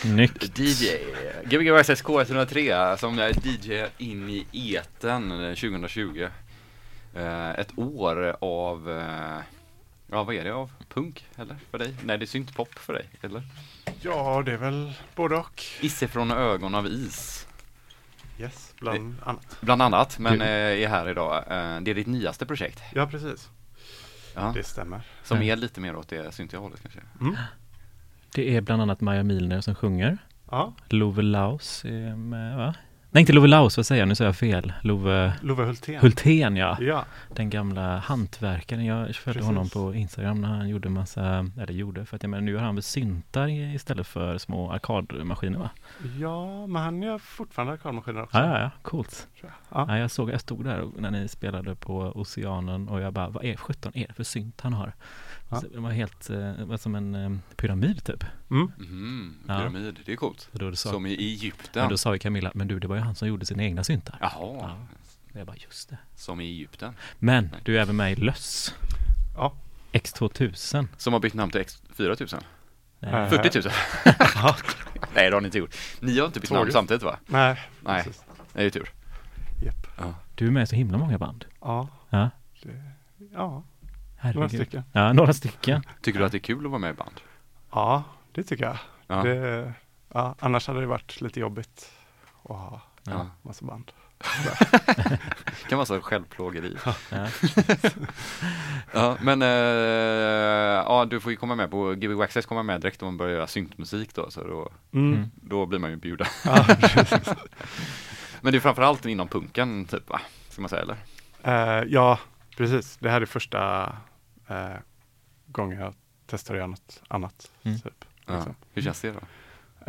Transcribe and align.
Snyggt. 0.00 0.58
DJ, 0.58 0.86
Gbg 1.44 1.70
Access 1.70 2.02
K103 2.04 2.96
som 2.96 3.18
är 3.18 3.46
DJ 3.46 3.86
in 3.98 4.28
i 4.30 4.46
eten 4.74 5.30
2020. 5.30 6.28
Eh, 7.14 7.50
ett 7.50 7.78
år 7.78 8.36
av, 8.40 8.90
eh, 8.90 9.38
ja 10.06 10.22
vad 10.24 10.34
är 10.34 10.44
det 10.44 10.54
av 10.54 10.70
punk 10.88 11.26
eller 11.36 11.56
för 11.70 11.78
dig? 11.78 11.94
Nej 12.04 12.18
det 12.18 12.24
är 12.24 12.26
syntpop 12.26 12.78
för 12.78 12.92
dig 12.92 13.06
eller? 13.20 13.42
Ja, 14.02 14.42
det 14.46 14.52
är 14.52 14.56
väl 14.56 14.92
både 15.14 15.36
och. 15.36 15.62
Isse 15.80 16.08
från 16.08 16.30
ögon 16.30 16.74
av 16.74 16.86
is. 16.86 17.46
Yes, 18.38 18.74
bland 18.80 19.16
annat. 19.24 19.56
Bland 19.60 19.82
annat, 19.82 20.18
men 20.18 20.40
eh, 20.40 20.48
är 20.82 20.88
här 20.88 21.08
idag. 21.08 21.36
Eh, 21.36 21.80
det 21.80 21.90
är 21.90 21.94
ditt 21.94 22.06
nyaste 22.06 22.46
projekt. 22.46 22.80
Ja, 22.94 23.06
precis. 23.06 23.48
Ja, 24.34 24.52
Det 24.56 24.62
stämmer. 24.62 25.00
som 25.24 25.36
Mm. 25.36 25.48
är 25.48 25.56
lite 25.56 25.80
mer 25.80 25.96
åt 25.96 26.08
det 26.08 26.34
syntiga 26.34 26.60
hållet 26.60 26.80
kanske. 26.82 27.00
Mm. 27.20 27.36
Det 28.34 28.56
är 28.56 28.60
bland 28.60 28.82
annat 28.82 29.00
Maja 29.00 29.22
Milner 29.22 29.60
som 29.60 29.74
sjunger. 29.74 30.18
Ja, 30.50 30.72
Love 30.88 31.22
Laus 31.22 31.84
är 31.84 32.16
med, 32.16 32.56
va? 32.56 32.74
Nej, 33.12 33.20
inte 33.20 33.32
Love 33.32 33.48
Laus, 33.48 33.76
vad 33.76 33.86
säger 33.86 34.02
jag? 34.02 34.08
Nu 34.08 34.14
säger 34.14 34.28
jag 34.28 34.36
fel. 34.36 34.72
Love 34.82 35.32
Love 35.42 35.64
Hultén. 35.64 36.00
Hultén, 36.00 36.56
ja. 36.56 36.76
Ja, 36.80 37.04
Den 37.34 37.50
gamla 37.50 37.98
hantverkaren. 37.98 38.84
Jag 38.84 39.14
följde 39.16 39.44
honom 39.44 39.68
på 39.68 39.94
Instagram 39.94 40.40
när 40.40 40.48
han 40.48 40.68
gjorde 40.68 40.88
massa, 40.88 41.46
eller 41.60 41.72
gjorde, 41.72 42.06
för 42.06 42.16
att 42.16 42.22
jag 42.22 42.30
menar 42.30 42.42
nu 42.42 42.56
har 42.56 42.62
han 42.62 42.74
väl 42.74 42.82
syntar 42.82 43.48
istället 43.48 44.06
för 44.06 44.38
små 44.38 44.70
arkadmaskiner 44.72 45.58
va? 45.58 45.70
ja, 46.18 46.66
men 46.66 46.82
han 46.82 47.02
gör 47.02 47.18
fortfarande 47.18 47.72
arkadmaskiner 47.72 48.22
också. 48.22 48.38
Ja, 48.38 48.46
ja, 48.46 48.60
ja, 48.60 48.70
coolt. 48.82 49.28
Ja. 49.42 49.48
Ja, 49.88 49.98
jag 49.98 50.10
såg, 50.10 50.30
jag 50.30 50.40
stod 50.40 50.64
där 50.64 50.88
när 50.98 51.10
ni 51.10 51.28
spelade 51.28 51.74
på 51.74 51.96
Oceanen 52.14 52.88
och 52.88 53.00
jag 53.00 53.12
bara, 53.12 53.28
vad 53.28 53.44
är 53.44 53.56
17 53.56 53.92
är 53.94 54.06
det 54.06 54.14
för 54.14 54.24
synt 54.24 54.60
han 54.60 54.72
har? 54.72 54.92
Ja. 55.50 55.62
Det 55.72 55.80
var 55.80 55.90
helt, 55.90 56.30
eh, 56.30 56.64
var 56.64 56.76
som 56.76 56.94
en 56.94 57.14
eh, 57.14 57.30
pyramid 57.56 58.04
typ. 58.04 58.24
Mm. 58.50 59.34
Ja. 59.48 59.58
pyramid, 59.58 60.00
det 60.06 60.12
är 60.12 60.16
coolt. 60.16 60.48
Då, 60.52 60.76
sa, 60.76 60.90
Som 60.90 61.06
i 61.06 61.10
men 61.10 61.18
Egypten. 61.18 61.88
då 61.90 61.96
sa 61.98 62.12
ju 62.12 62.18
Camilla, 62.18 62.50
men 62.54 62.68
du 62.68 62.78
det 62.78 62.88
var 62.88 62.96
ju 62.96 63.02
han 63.02 63.14
som 63.14 63.28
gjorde 63.28 63.46
sina 63.46 63.62
egna 63.62 63.84
syntar. 63.84 64.18
Jaha, 64.20 64.30
Ja. 64.60 64.76
Jag 65.32 65.46
bara, 65.46 65.56
just 65.56 65.88
det. 65.88 65.98
som 66.16 66.40
i 66.40 66.44
Egypten. 66.44 66.94
Men 67.18 67.48
du 67.64 67.76
är 67.78 67.82
även 67.82 67.96
med 67.96 68.12
i 68.12 68.14
Löss. 68.16 68.74
Ja. 69.36 69.54
X2000. 69.92 70.86
Som 70.96 71.12
har 71.12 71.20
bytt 71.20 71.34
namn 71.34 71.52
till 71.52 71.60
X4000. 71.60 72.42
Nej. 73.00 73.12
Äh. 73.12 73.28
40 73.28 73.58
000. 73.58 73.72
Nej 75.14 75.30
det 75.30 75.36
har 75.36 75.40
ni 75.40 75.46
inte 75.46 75.58
gjort. 75.58 75.74
Ni 76.00 76.18
har 76.18 76.26
inte 76.26 76.40
bytt 76.40 76.50
namn 76.50 76.60
Tåget. 76.62 76.72
samtidigt 76.74 77.02
va? 77.02 77.16
Nej, 77.26 77.60
Nej. 77.80 78.04
precis. 78.04 78.22
Det 78.52 78.60
är 78.60 78.64
ju 78.64 78.70
tur. 78.70 78.90
Japp. 79.64 79.86
Du 80.34 80.46
är 80.46 80.50
med 80.50 80.62
i 80.62 80.66
så 80.66 80.76
himla 80.76 80.98
många 80.98 81.18
band. 81.18 81.44
Ja, 81.60 81.88
Ja, 82.10 82.30
det, 82.62 82.82
ja, 83.32 83.62
herregud. 84.20 84.36
några 84.36 84.48
stycken. 84.48 84.82
Ja, 84.92 85.12
några 85.12 85.32
stycken. 85.32 85.82
Tycker 86.02 86.18
du 86.18 86.24
att 86.26 86.32
det 86.32 86.38
är 86.38 86.40
kul 86.40 86.64
att 86.64 86.70
vara 86.70 86.78
med 86.78 86.90
i 86.90 86.94
band? 86.94 87.20
Ja, 87.70 88.02
det 88.32 88.42
tycker 88.42 88.64
jag. 88.64 88.76
Ja. 89.06 89.22
Det, 89.22 89.72
ja, 90.12 90.34
annars 90.38 90.66
hade 90.66 90.80
det 90.80 90.86
varit 90.86 91.20
lite 91.20 91.40
jobbigt 91.40 91.92
att 92.42 92.48
ha 92.56 92.80
Ja. 93.04 93.26
massa 93.42 93.64
band. 93.64 93.92
Det 95.62 95.68
kan 95.68 95.78
vara 95.78 95.86
så 95.86 96.00
självplågeri. 96.00 96.76
Ja. 96.84 96.94
Ja, 98.92 99.16
men 99.20 99.42
eh, 99.42 99.48
ja, 100.86 101.06
du 101.10 101.20
får 101.20 101.32
ju 101.32 101.36
komma 101.36 101.54
med 101.54 101.70
på 101.70 101.92
Gbg 101.94 102.22
Access 102.22 102.46
kommer 102.46 102.62
med 102.62 102.80
direkt 102.80 103.02
om 103.02 103.06
man 103.06 103.16
börjar 103.16 103.34
göra 103.36 103.46
syntmusik 103.46 104.14
då, 104.14 104.30
så 104.30 104.40
då, 104.44 104.68
Mm. 104.92 105.12
Mm. 105.14 105.30
då 105.34 105.66
blir 105.66 105.78
man 105.78 105.90
ju 105.90 105.96
bjuden. 105.96 106.26
Ja. 106.44 106.64
Men 108.40 108.52
det 108.52 108.58
är 108.58 108.60
framförallt 108.60 109.06
inom 109.06 109.28
punken 109.28 109.84
typ 109.84 110.10
va? 110.10 110.20
Ska 110.48 110.62
man 110.62 110.68
säga 110.68 110.82
eller? 110.82 110.96
Eh, 111.42 111.84
ja, 111.88 112.18
precis. 112.56 112.96
Det 112.96 113.10
här 113.10 113.20
är 113.20 113.26
första 113.26 113.92
eh, 114.50 114.76
gången 115.46 115.80
jag 115.80 115.94
testar 116.26 116.54
att 116.54 116.58
göra 116.58 116.66
något 116.66 117.02
annat. 117.08 117.50
Mm. 117.62 117.78
Typ, 117.80 118.04
Ja. 118.26 118.34
liksom. 118.34 118.54
Hur 118.72 118.82
känns 118.82 119.00
det 119.00 119.12
då? 119.12 119.20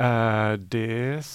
Eh, 0.03 0.53
det 0.53 1.03
är, 1.13 1.25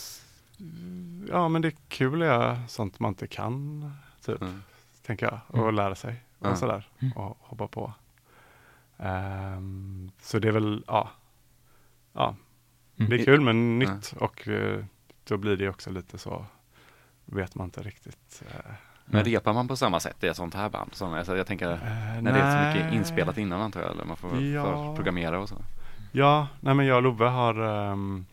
ja, 1.29 1.49
men 1.49 1.63
det 1.63 1.69
är 1.69 1.75
kul 1.89 2.23
att 2.23 2.29
göra 2.29 2.67
sånt 2.69 3.01
man 3.01 3.09
inte 3.09 3.27
kan, 3.27 3.93
typ, 4.25 4.43
Mm. 4.43 4.63
tänker 5.03 5.27
jag, 5.27 5.41
och 5.49 5.59
Mm. 5.63 5.75
lära 5.75 5.95
sig 5.95 6.25
och 6.39 6.47
Ja. 6.49 6.57
sådär 6.57 6.89
Mm. 6.99 7.13
och 7.17 7.37
hoppa 7.41 7.69
på. 7.69 7.93
Ehm, 8.99 10.11
så 10.23 10.39
det 10.39 10.49
är 10.49 10.53
väl, 10.53 10.85
ja, 10.87 11.11
ja, 12.13 12.37
Mm. 12.99 13.11
det 13.11 13.17
är 13.21 13.25
kul 13.25 13.41
men 13.41 13.81
Ja. 13.81 13.95
nytt 13.95 14.13
och 14.13 14.49
eh, 14.49 14.85
då 15.25 15.37
blir 15.37 15.57
det 15.57 15.69
också 15.69 15.91
lite 15.91 16.19
så, 16.19 16.47
vet 17.25 17.55
man 17.55 17.65
inte 17.65 17.83
riktigt. 17.83 18.43
eh, 18.51 18.73
Men 19.07 19.25
repar 19.25 19.53
man 19.53 19.69
på 19.69 19.77
samma 19.77 20.01
sätt 20.01 20.25
i 20.25 20.27
ett 20.27 20.37
sånt 20.37 20.55
här 20.55 20.69
band? 20.69 20.95
Som, 20.95 21.15
alltså, 21.15 21.37
jag 21.37 21.47
tänker 21.47 21.73
eh, 21.73 22.23
när 22.23 22.33
det 22.33 22.39
är 22.41 22.63
så 22.63 22.69
mycket 22.69 22.87
nej. 22.91 22.97
inspelat 22.97 23.39
innan 23.39 23.61
antar 23.61 23.81
jag, 23.81 23.91
eller 23.91 24.05
man 24.05 24.17
får 24.17 24.43
Ja. 24.43 24.65
förprogrammera 24.65 25.39
och 25.41 25.49
så. 25.49 25.63
Ja, 26.13 26.49
nej 26.61 26.75
men 26.75 26.87
jag 26.87 26.97
och 26.97 27.03
Love 27.03 27.25
har 27.29 27.55
ehm, 27.93 28.27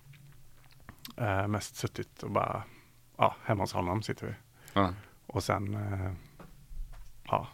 eh, 1.18 1.48
mest 1.48 1.76
suttit 1.76 2.24
och 2.24 2.32
bara, 2.32 2.64
ja, 3.18 3.36
hemma 3.44 3.64
hos 3.64 3.74
honom 3.74 4.04
sitter 4.04 4.28
vi. 4.28 4.34
Ja. 4.74 4.94
Och 5.28 5.44
sen, 5.44 5.74
eh, 5.76 6.12
ja, 7.28 7.48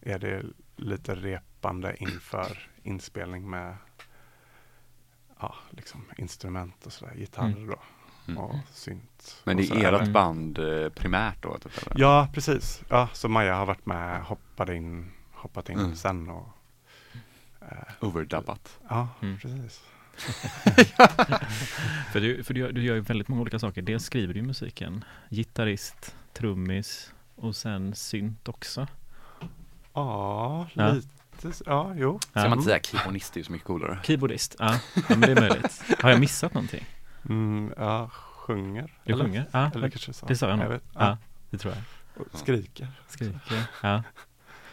är 0.00 0.18
det 0.18 0.42
lite 0.76 1.14
repande 1.14 1.96
inför 2.02 2.68
inspelning 2.82 3.50
med, 3.50 3.76
ja, 5.40 5.54
liksom 5.70 6.04
instrument 6.18 6.86
och 6.86 6.92
sådär, 6.92 7.14
gitarr 7.14 7.44
Mm. 7.46 7.66
då 7.66 7.76
Mm. 8.28 8.38
och 8.38 8.56
synt. 8.72 9.36
Men 9.44 9.56
det 9.56 9.70
är 9.70 9.92
ert 9.92 10.08
band 10.08 10.58
eh, 10.58 10.88
primärt 10.88 11.42
då? 11.42 11.58
Typ, 11.58 11.86
eller? 11.86 12.00
Ja, 12.00 12.28
precis. 12.34 12.82
Ja, 12.88 13.08
så 13.12 13.28
Maja 13.28 13.54
har 13.54 13.66
varit 13.66 13.86
med, 13.86 14.22
hoppade 14.22 14.76
in, 14.76 15.12
hoppat 15.32 15.68
in 15.68 15.78
Mm. 15.78 15.96
sen 15.96 16.28
och, 16.30 16.48
eh, 17.60 17.68
Overdubbat. 18.00 18.78
ja, 18.88 19.08
Mm. 19.22 19.38
precis. 19.38 19.80
För, 22.12 22.20
du, 22.20 22.44
för 22.44 22.54
du, 22.54 22.60
gör, 22.60 22.72
du 22.72 22.82
gör 22.82 22.94
ju 22.94 23.00
väldigt 23.00 23.28
många 23.28 23.42
olika 23.42 23.58
saker. 23.58 23.82
Dels 23.82 24.04
skriver 24.04 24.34
du 24.34 24.40
ju 24.40 24.46
musiken, 24.46 25.04
gitarrist, 25.30 26.14
trummis 26.32 27.12
och 27.34 27.56
sen 27.56 27.94
synt 27.94 28.48
också. 28.48 28.86
Ja, 29.92 30.68
Ja. 30.74 30.92
lite, 30.92 31.48
s- 31.48 31.62
ja, 31.66 31.92
jo. 31.96 32.18
Ska 32.20 32.30
man 32.34 32.46
Mm. 32.46 32.58
inte 32.58 32.64
säga 32.70 32.80
keyboardist, 32.82 33.32
det 33.34 33.38
är 33.38 33.40
ju 33.40 33.44
så 33.44 33.52
mycket 33.52 33.66
coolare. 33.66 33.98
Keyboardist, 34.04 34.56
ja, 34.58 34.80
ja 34.94 35.02
men 35.08 35.20
det 35.20 35.32
är 35.32 35.40
möjligt. 35.40 35.82
Har 36.02 36.10
jag 36.10 36.20
missat 36.20 36.54
någonting? 36.54 36.84
Mm, 37.28 37.72
ja, 37.76 38.08
sjunger. 38.12 38.94
Du 39.04 39.12
eller? 39.12 39.24
sjunger? 39.24 39.46
Ja, 39.52 39.70
Eller 39.74 39.90
kanske 39.90 40.12
så. 40.12 40.26
det 40.26 40.36
sa 40.36 40.48
jag 40.48 40.58
nog. 40.58 40.68
vet. 40.68 40.82
Ja, 40.94 41.00
Ja. 41.00 41.18
det 41.50 41.58
tror 41.58 41.74
jag. 41.74 41.82
och 42.32 42.38
Skriker. 42.38 42.88
Skriker, 43.08 43.62
ja. 43.82 44.02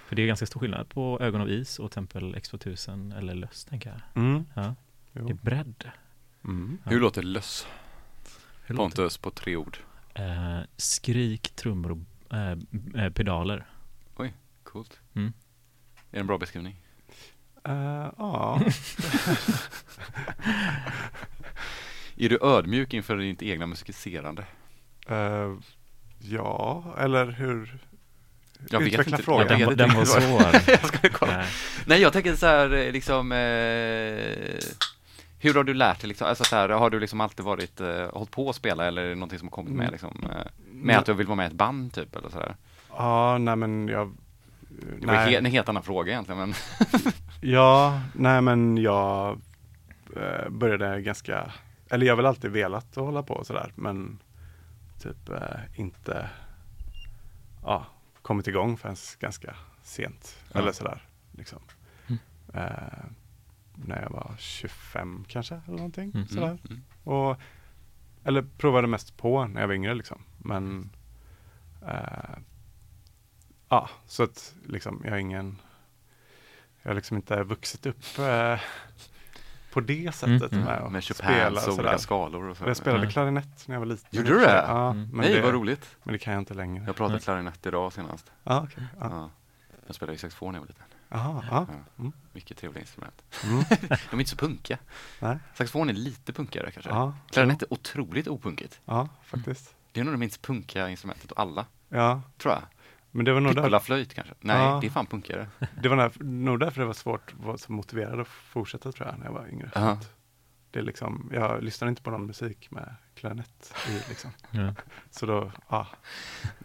För 0.08 0.16
det 0.16 0.22
är 0.22 0.28
ganska 0.28 0.46
stor 0.46 0.60
skillnad 0.60 0.90
på 0.90 1.20
Ögon 1.22 1.42
av 1.42 1.50
is 1.50 1.80
och 1.80 1.92
Tempel 1.92 2.36
X2000 2.36 3.18
eller 3.18 3.36
Löss, 3.36 3.66
tänker 3.66 3.90
jag. 3.90 4.24
Mm. 4.24 4.46
Ja, 4.54 4.76
Jo. 5.14 5.26
det 5.28 5.34
är 5.34 5.36
bredd. 5.36 5.90
Mm. 6.44 6.78
Ja. 6.84 6.92
Hur 6.92 7.00
låter 7.00 7.24
löss? 7.24 7.68
Hur 8.66 8.76
låter 8.76 8.96
Pontus 8.96 9.18
på 9.18 9.32
tre 9.32 9.56
ord. 9.56 9.78
Eh, 10.14 10.60
skrik, 10.78 11.50
trummor 11.56 11.92
och 11.92 11.98
eh, 12.38 12.58
eh, 12.96 13.10
pedaler. 13.14 13.66
Coolt. 14.64 15.00
Mm. 15.14 15.34
Är 15.96 16.12
det 16.12 16.20
en 16.20 16.28
bra 16.28 16.38
beskrivning? 16.38 16.82
Eh, 17.64 17.74
ja, 18.18 18.62
Är 22.18 22.30
du 22.30 22.38
ödmjuk 22.42 22.94
inför 22.94 23.18
ditt 23.18 23.42
egna 23.42 23.66
musicerande? 23.68 24.46
Eh, 25.08 25.54
ja, 26.20 26.84
eller 27.00 27.26
hur? 27.32 27.78
Jag 28.70 28.80
vet 28.80 28.88
Utveckla 28.94 29.12
inte. 29.18 29.24
frågan. 29.24 29.60
Jag 29.60 29.68
vet 29.70 29.78
den 29.78 29.88
inte 29.90 29.98
var 30.00 30.06
svår. 30.22 30.62
jag 30.68 30.86
ska 30.86 31.10
kolla. 31.10 31.38
Nej. 31.38 31.48
Nej, 31.86 32.02
jag 32.02 32.14
tänker 32.14 32.36
så 32.36 32.46
här, 32.46 32.74
eh, 32.74 32.92
liksom, 32.92 33.32
eh, 33.32 33.38
hur 35.40 35.54
har 35.54 35.64
du 35.64 35.74
lärt 35.74 36.00
dig 36.02 36.08
liksom, 36.08 36.28
alltså 36.28 36.44
så 36.44 36.56
här, 36.56 36.70
har 36.70 36.90
du 36.90 37.00
liksom 37.00 37.22
alltid 37.22 37.46
varit, 37.46 37.82
eh, 37.82 38.10
hållit 38.14 38.32
på 38.32 38.50
att 38.50 38.56
spela 38.56 38.86
eller 38.86 39.02
är 39.02 39.10
det 39.10 39.16
någonting 39.16 39.40
som 39.40 39.48
har 39.48 39.52
kommit 39.52 39.74
med 39.74 39.84
Mm. 39.84 39.92
liksom, 39.92 40.24
eh, 40.32 40.48
med 40.72 40.98
att 40.98 41.06
du 41.06 41.14
vill 41.14 41.28
vara 41.28 41.36
med 41.36 41.44
i 41.44 41.48
ett 41.48 41.54
band 41.54 41.94
typ 41.94 42.16
eller 42.16 42.30
så 42.30 42.38
här? 42.40 42.56
Ja, 42.90 43.38
nej 43.38 43.56
men 43.56 43.88
jag... 43.88 44.18
Det 45.00 45.08
var 45.08 45.14
nej. 45.14 45.36
en 45.36 45.46
helt 45.46 45.70
annan 45.70 45.84
fråga 45.84 46.12
egentligen, 46.12 46.40
men 46.40 46.54
Ja, 47.42 48.02
nej 48.14 48.42
men 48.42 48.78
jag 48.78 49.42
eh, 50.16 50.50
började 50.50 51.02
ganska, 51.02 51.52
eller 51.94 52.06
jag 52.06 52.12
har 52.14 52.18
väl 52.18 52.26
alltid 52.26 52.52
velat 52.52 52.98
att 52.98 53.04
hålla 53.04 53.24
på 53.24 53.34
och 53.34 53.48
sådär, 53.48 53.72
men 53.76 54.20
typ 55.00 55.30
eh, 55.30 55.80
inte 55.80 56.30
ja, 57.64 57.86
kommit 58.22 58.48
igång 58.48 58.78
förrän 58.78 58.96
ganska 59.20 59.56
sent. 59.84 60.40
Ja. 60.54 60.60
Eller 60.60 60.72
sådär. 60.72 61.08
Liksom. 61.32 61.60
Mm. 62.08 62.20
Eh, 62.54 63.06
när 63.76 64.02
jag 64.02 64.10
var 64.10 64.36
25 64.38 65.26
kanske, 65.28 65.62
eller 65.68 65.78
någonting. 65.78 66.12
Mm. 66.16 66.28
Sådär. 66.28 66.58
Mm. 66.70 66.84
Och, 67.04 67.38
eller 68.24 68.42
provade 68.58 68.88
mest 68.88 69.18
på 69.18 69.48
när 69.48 69.62
jag 69.62 69.68
var 69.68 69.76
yngre 69.76 69.96
liksom. 69.96 70.22
Men 70.38 70.90
eh, 71.88 72.38
ja, 73.70 73.90
så 74.06 74.24
att 74.24 74.56
liksom 74.66 75.02
jag 75.04 75.12
har 75.12 75.18
ingen 75.18 75.62
jag 76.82 76.90
har 76.90 76.96
liksom 76.96 77.18
inte 77.18 77.44
vuxit 77.44 77.86
upp 77.86 78.20
eh, 78.20 78.60
på 79.74 79.80
det 79.82 80.16
sättet 80.16 80.52
Mm, 80.52 80.64
mm. 80.64 80.66
med 80.66 80.82
att 80.84 80.92
med 80.92 81.04
spela 81.04 81.62
och 81.68 81.74
olika 81.80 81.98
skalor 81.98 82.44
och 82.50 82.58
så. 82.58 82.64
Jag 82.68 82.78
spelade 82.78 83.04
Ja. 83.06 83.12
klarinett 83.12 83.68
när 83.68 83.76
jag 83.76 83.80
var 83.80 83.86
liten. 83.86 84.08
Gjorde 84.12 84.30
du 84.30 84.40
det? 84.40 84.64
Ja, 84.68 84.90
Mm. 84.92 85.10
men, 85.12 85.18
Nej, 85.26 85.34
det, 85.34 85.42
vad 85.42 85.54
roligt. 85.54 85.96
men 86.04 86.14
det 86.14 86.20
kan 86.20 86.34
jag 86.34 86.42
inte 86.42 86.54
längre. 86.54 86.84
Jag 86.86 86.96
pratade 86.96 87.14
Mm. 87.14 87.22
klarinett 87.22 87.66
idag 87.66 87.94
senast. 87.94 88.32
Ja, 88.44 88.62
okej. 88.64 88.84
ja. 89.00 89.08
Ja. 89.12 89.30
Jag 89.88 89.96
spelade 89.96 90.14
ju 90.14 90.18
saxofon 90.18 90.52
när 90.52 90.60
jag 90.60 90.62
var 90.62 90.68
liten. 90.68 90.84
Aha, 91.12 91.44
ja. 91.52 91.68
Mm. 92.00 92.12
Mycket 92.34 92.58
trevliga 92.58 92.82
instrument. 92.82 93.22
Mm. 93.44 93.64
De 93.90 94.16
är 94.16 94.20
inte 94.20 94.30
så 94.30 94.38
punkiga. 94.38 94.78
Nej. 95.20 95.38
Saxofon 95.54 95.90
är 95.90 95.94
lite 95.94 96.34
punkigare 96.34 96.72
kanske. 96.72 96.90
Ja, 96.92 97.14
Klarinett 97.32 97.62
är 97.62 97.74
otroligt 97.74 98.28
opunkigt. 98.28 98.80
ja, 98.86 99.10
faktiskt. 99.24 99.76
Det 99.92 100.00
är 100.00 100.04
nog 100.04 100.14
det 100.14 100.18
minst 100.18 100.42
punkiga 100.42 100.90
instrumentet 100.90 101.32
av 101.32 101.40
alla, 101.40 101.66
Ja, 101.90 102.22
tror 102.38 102.54
jag. 102.54 102.62
Men 103.16 103.26
det 103.26 103.34
var 103.34 103.40
nog 103.42 103.52
där, 103.56 103.62
Piccola-flöjt 103.62 104.14
kanske? 104.14 104.34
Nej, 104.40 104.58
Ja. 104.58 104.78
det 104.82 104.88
är 104.88 104.92
fan 104.92 105.06
punkigare. 105.06 105.48
det 105.82 105.90
var 105.90 105.98
där, 105.98 106.12
nog 106.24 106.60
därför 106.60 106.82
det 106.82 106.88
var 106.88 106.94
svårt, 106.94 107.34
var 107.34 107.58
så 107.58 107.72
motiverad 107.72 108.20
att 108.20 108.28
fortsätta 108.28 108.92
tror 108.92 109.08
jag, 109.08 109.20
när 109.20 109.26
jag 109.26 109.34
var 109.34 109.48
yngre. 109.48 109.70
Ja. 109.76 109.82
att 109.82 110.10
Det 110.72 110.80
är 110.80 110.84
liksom, 110.84 111.30
jag 111.34 111.64
lyssnar 111.64 111.88
inte 111.88 112.02
på 112.02 112.12
någon 112.12 112.26
musik 112.26 112.72
med 112.72 112.96
klarinett 113.16 113.74
i 113.90 114.10
liksom. 114.10 114.32
Ja. 114.52 114.74
Så 115.12 115.26
då, 115.26 115.52
ja. 115.70 115.88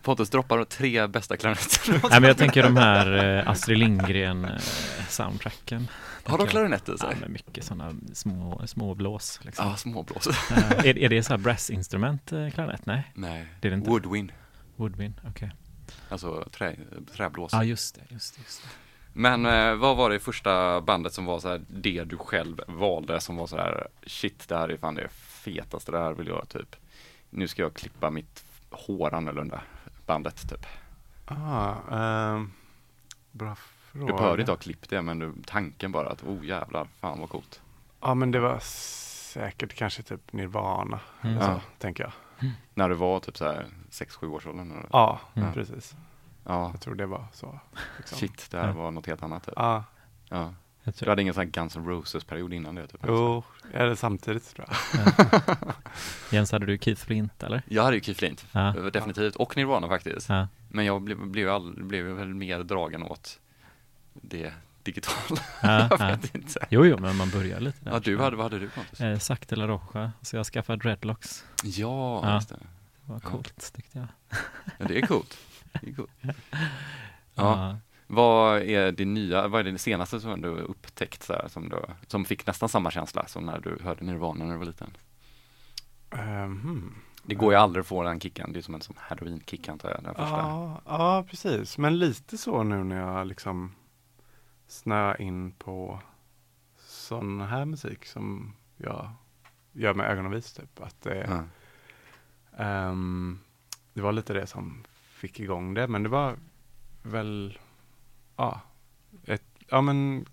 Pontus 0.02 0.30
droppar 0.30 0.56
de 0.58 0.64
tre 0.66 1.06
bästa 1.06 1.36
klarinetterna. 1.36 1.98
Nej, 2.10 2.20
men 2.20 2.28
jag 2.28 2.36
tänker 2.36 2.62
de 2.62 2.76
här 2.76 3.38
eh, 3.38 3.48
Astrid 3.48 3.78
Lindgren 3.78 4.44
eh, 4.44 4.58
soundtracken. 5.08 5.88
Har 6.24 6.38
de 6.38 6.46
klarinetter 6.46 6.92
i 6.92 6.96
Ja, 7.00 7.08
sig? 7.10 7.16
med 7.20 7.30
mycket 7.30 7.64
sådana 7.64 7.94
små, 8.12 8.62
små 8.66 8.94
blås. 8.94 9.40
Liksom. 9.42 9.68
Ja, 9.68 9.76
småblås. 9.76 10.26
Eh, 10.50 10.78
är, 10.78 10.98
är 10.98 11.08
det 11.08 11.22
så 11.22 11.32
här 11.32 11.38
brassinstrument, 11.38 12.32
eh, 12.32 12.50
klarinett? 12.50 12.86
Nej, 12.86 13.12
Nej, 13.14 13.46
det 13.60 13.68
är 13.68 13.70
det 13.70 13.76
inte. 13.76 13.90
woodwind. 13.90 14.32
Woodwind, 14.76 15.20
okej. 15.28 15.52
Alltså 16.08 16.44
trä, 16.50 16.76
träblås. 17.16 17.52
Ja, 17.52 17.64
just 17.64 17.94
det, 17.94 18.00
just 18.14 18.34
det. 18.36 18.40
Just 18.42 18.62
det. 18.62 18.68
Men 19.12 19.46
eh, 19.46 19.74
vad 19.74 19.96
var 19.96 20.10
det 20.10 20.20
första 20.20 20.80
bandet 20.80 21.12
som 21.12 21.24
var 21.24 21.38
så 21.40 21.48
här, 21.48 21.60
det 21.68 22.04
du 22.04 22.16
själv 22.18 22.60
valde 22.66 23.20
som 23.20 23.36
var 23.36 23.46
så 23.46 23.56
här, 23.56 23.88
shit 24.06 24.48
det 24.48 24.56
här 24.56 24.68
är 24.68 24.76
fan 24.76 24.94
det 24.94 25.08
fetaste, 25.10 25.92
det 25.92 25.98
här 25.98 26.12
vill 26.12 26.26
jag 26.28 26.48
typ, 26.48 26.76
nu 27.30 27.48
ska 27.48 27.62
jag 27.62 27.74
klippa 27.74 28.10
mitt 28.10 28.44
hår 28.70 29.14
annorlunda, 29.14 29.60
bandet 30.06 30.48
typ. 30.50 30.66
Ah, 31.24 31.74
ehm, 31.92 32.52
bra 33.32 33.56
Du 33.92 33.98
fråga. 33.98 34.16
behöver 34.16 34.40
inte 34.40 34.52
ha 34.52 34.56
klippt 34.56 34.90
det, 34.90 35.02
men 35.02 35.18
du, 35.18 35.32
tanken 35.46 35.92
bara 35.92 36.08
att, 36.08 36.22
oh 36.24 36.46
jävlar, 36.46 36.86
fan 37.00 37.20
vad 37.20 37.28
coolt. 37.28 37.60
Ja, 38.00 38.14
men 38.14 38.30
det 38.30 38.40
var 38.40 38.58
säkert 38.62 39.74
kanske 39.74 40.02
typ 40.02 40.32
Nirvana, 40.32 41.00
Mm. 41.22 41.40
så, 41.40 41.46
Ja. 41.46 41.60
tänker 41.78 42.04
jag. 42.04 42.12
När 42.74 42.88
du 42.88 42.94
var 42.94 43.20
typ 43.20 43.36
så 43.36 43.44
här 43.44 43.66
6-7 43.90 44.26
års 44.30 44.46
åldern? 44.46 44.70
eller? 44.72 44.86
Ja, 44.92 45.20
Mm. 45.34 45.52
precis. 45.52 45.96
Ja, 46.44 46.70
Jag 46.70 46.80
tror 46.80 46.94
det 46.94 47.06
var 47.06 47.26
så. 47.32 47.60
Liksom. 47.98 48.18
shit, 48.18 48.50
det 48.50 48.58
här 48.58 48.66
Ja. 48.68 48.72
var 48.74 48.90
något 48.90 49.06
helt 49.06 49.22
annat 49.22 49.44
typ. 49.44 49.54
Ja, 49.56 49.84
Ja. 50.28 50.54
Jag 50.82 50.94
Du 50.98 51.08
hade 51.10 51.22
ingen 51.22 51.34
sån 51.34 51.40
här 51.44 51.50
Guns 51.50 51.76
N' 51.76 51.86
Roses-period 51.86 52.52
innan 52.52 52.74
det? 52.74 52.86
Typ, 52.86 53.00
jo, 53.06 53.42
eller 53.72 53.94
samtidigt 53.94 54.54
tror 54.56 54.66
jag. 54.68 55.56
Jens, 56.30 56.52
hade 56.52 56.66
du 56.66 56.78
Keith 56.78 57.04
Flint 57.04 57.42
eller? 57.42 57.62
Jag 57.68 57.82
hade 57.82 57.96
ju 57.96 58.02
Keith 58.02 58.18
Flint, 58.18 58.46
Ja. 58.52 58.72
definitivt, 58.92 59.36
och 59.36 59.56
Nirvana 59.56 59.88
faktiskt. 59.88 60.28
Ja. 60.28 60.48
Men 60.68 60.84
jag 60.84 61.02
blev, 61.02 61.26
blev, 61.26 61.48
all, 61.50 61.84
blev 61.84 62.04
väl 62.06 62.34
mer 62.34 62.58
dragen 62.62 63.02
åt 63.02 63.40
det 64.12 64.52
digitala. 64.88 65.40
Ja, 65.62 65.80
jag 65.90 66.00
ja. 66.00 66.16
vet 66.22 66.34
inte. 66.34 66.66
Jo, 66.70 66.84
jo, 66.86 66.98
men 67.00 67.16
man 67.16 67.30
börjar 67.30 67.60
lite 67.60 67.84
där. 67.84 67.92
Ja, 67.92 67.98
du 67.98 68.18
hade, 68.18 68.36
vad 68.36 68.44
hade 68.44 68.58
du 68.58 68.68
Pontus? 68.68 69.00
Eh, 69.00 69.18
Sakta 69.18 69.56
La 69.56 69.66
Roja, 69.66 70.12
så 70.22 70.36
jag 70.36 70.46
skaffade 70.46 70.82
dreadlocks. 70.82 71.44
Ja, 71.64 72.20
Ja. 72.26 72.34
just 72.34 72.48
det. 72.48 72.54
Det 72.54 73.12
var 73.12 73.20
Ja. 73.24 73.30
coolt 73.30 73.72
tyckte 73.74 73.98
jag. 73.98 74.06
Ja, 74.78 74.84
det 74.88 74.98
är 74.98 75.06
coolt. 75.06 75.38
Det 75.72 75.88
är 75.90 75.94
coolt. 75.94 76.10
Ja. 77.34 77.76
Vad 78.06 78.62
är 78.62 78.92
det 78.92 79.04
nya, 79.04 79.48
vad 79.48 79.66
är 79.66 79.72
det 79.72 79.78
senaste 79.78 80.20
som 80.20 80.40
du 80.40 80.48
upptäckt 80.48 81.22
så 81.22 81.32
här, 81.32 81.48
som, 81.48 81.68
du, 81.68 81.76
som 82.06 82.24
fick 82.24 82.46
nästan 82.46 82.68
samma 82.68 82.90
känsla 82.90 83.26
som 83.26 83.44
när 83.46 83.58
du 83.60 83.78
hörde 83.84 84.04
Nirvana 84.04 84.44
när 84.44 84.52
du 84.52 84.58
var 84.58 84.64
liten? 84.66 84.96
Hmm. 86.10 86.94
Det 87.22 87.34
går 87.34 87.52
ju 87.52 87.58
aldrig 87.58 87.80
att 87.80 87.86
få 87.86 88.02
den 88.02 88.20
kicken, 88.20 88.52
det 88.52 88.58
är 88.58 88.62
som 88.62 88.74
en 88.74 88.80
sån 88.80 88.96
heroinkick 89.08 89.68
antar 89.68 89.90
jag, 89.90 90.02
den 90.02 90.14
första. 90.14 90.36
Ja, 90.36 90.80
ja, 90.86 91.24
precis. 91.30 91.78
Men 91.78 91.98
lite 91.98 92.38
så 92.38 92.62
nu 92.62 92.84
när 92.84 92.96
jag 92.96 93.26
liksom 93.26 93.72
snöar 94.68 95.20
in 95.20 95.52
på 95.52 96.00
sån 96.76 97.40
här 97.40 97.64
musik 97.64 98.04
som 98.06 98.54
jag 98.76 99.10
gör 99.72 99.94
med 99.94 100.10
ögon 100.10 100.26
och 100.26 100.32
vis 100.32 100.52
typ. 100.52 100.80
Att 100.80 101.00
det, 101.00 101.26
Ja. 101.30 101.44
ehm, 102.64 103.38
det 103.92 104.00
var 104.02 104.12
lite 104.12 104.32
det 104.32 104.46
som 104.46 104.84
fick 104.92 105.40
igång 105.40 105.74
det. 105.74 105.88
Men 105.88 106.02
det 106.02 106.08
var 106.08 106.36
väl, 107.02 107.58
ja, 108.36 108.60
ett, 109.24 109.44
ja 109.68 109.80
men 109.80 110.26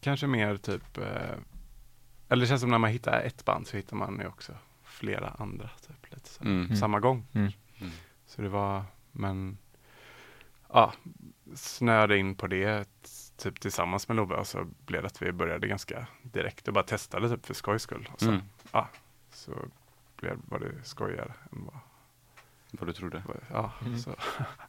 kanske 0.00 0.26
mer 0.26 0.56
typ, 0.56 0.98
eh, 0.98 1.36
eller 2.28 2.40
det 2.40 2.46
känns 2.46 2.60
som 2.60 2.70
när 2.70 2.78
man 2.78 2.90
hittar 2.90 3.20
ett 3.20 3.44
band 3.44 3.66
så 3.66 3.76
hittar 3.76 3.96
man 3.96 4.18
ju 4.20 4.26
också 4.26 4.52
flera 4.82 5.28
andra 5.28 5.68
typ 5.86 6.14
lite 6.14 6.28
så. 6.28 6.44
Mm. 6.44 6.64
Mm. 6.64 6.76
Samma 6.76 7.00
gång. 7.00 7.26
Mm. 7.32 7.52
Mm. 7.80 7.92
Så 8.26 8.42
det 8.42 8.48
var, 8.48 8.84
men 9.12 9.58
ja, 10.72 10.92
snöade 11.54 12.18
in 12.18 12.34
på 12.34 12.46
det 12.46 12.88
typ 13.36 13.60
tillsammans 13.60 14.08
med 14.08 14.16
Love 14.16 14.34
och 14.34 14.46
så 14.46 14.66
blev 14.86 15.02
det 15.02 15.06
att 15.06 15.22
vi 15.22 15.32
började 15.32 15.68
ganska 15.68 16.06
direkt 16.22 16.68
och 16.68 16.74
bara 16.74 16.84
testade 16.84 17.28
typ 17.28 17.46
för 17.46 17.54
skojs 17.54 17.82
skull. 17.82 18.08
Och 18.12 18.20
så, 18.20 18.28
Mm. 18.28 18.42
så 19.32 19.52
blev, 20.16 20.38
var 20.48 20.58
det 20.58 20.72
skojigare 20.84 21.32
än 21.52 21.64
vad, 21.64 21.78
Vad 22.70 22.88
du 22.88 22.92
trodde. 22.92 23.22
vad 23.26 23.36
ja, 23.50 23.72
Mm. 23.86 23.98
så. 23.98 24.14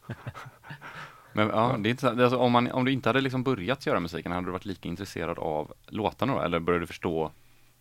Men 1.35 1.47
ja, 1.47 1.75
det 1.79 1.89
är 1.89 1.91
inte, 1.91 2.09
alltså, 2.09 2.37
om, 2.37 2.51
man, 2.51 2.71
om 2.71 2.85
du 2.85 2.91
inte 2.91 3.09
hade 3.09 3.21
liksom 3.21 3.43
börjat 3.43 3.85
göra 3.85 3.99
musiken, 3.99 4.31
hade 4.31 4.47
du 4.47 4.51
varit 4.51 4.65
lika 4.65 4.89
intresserad 4.89 5.39
av 5.39 5.73
låtarna 5.87 6.33
då? 6.33 6.41
Eller 6.41 6.59
började 6.59 6.83
du 6.83 6.87
förstå 6.87 7.31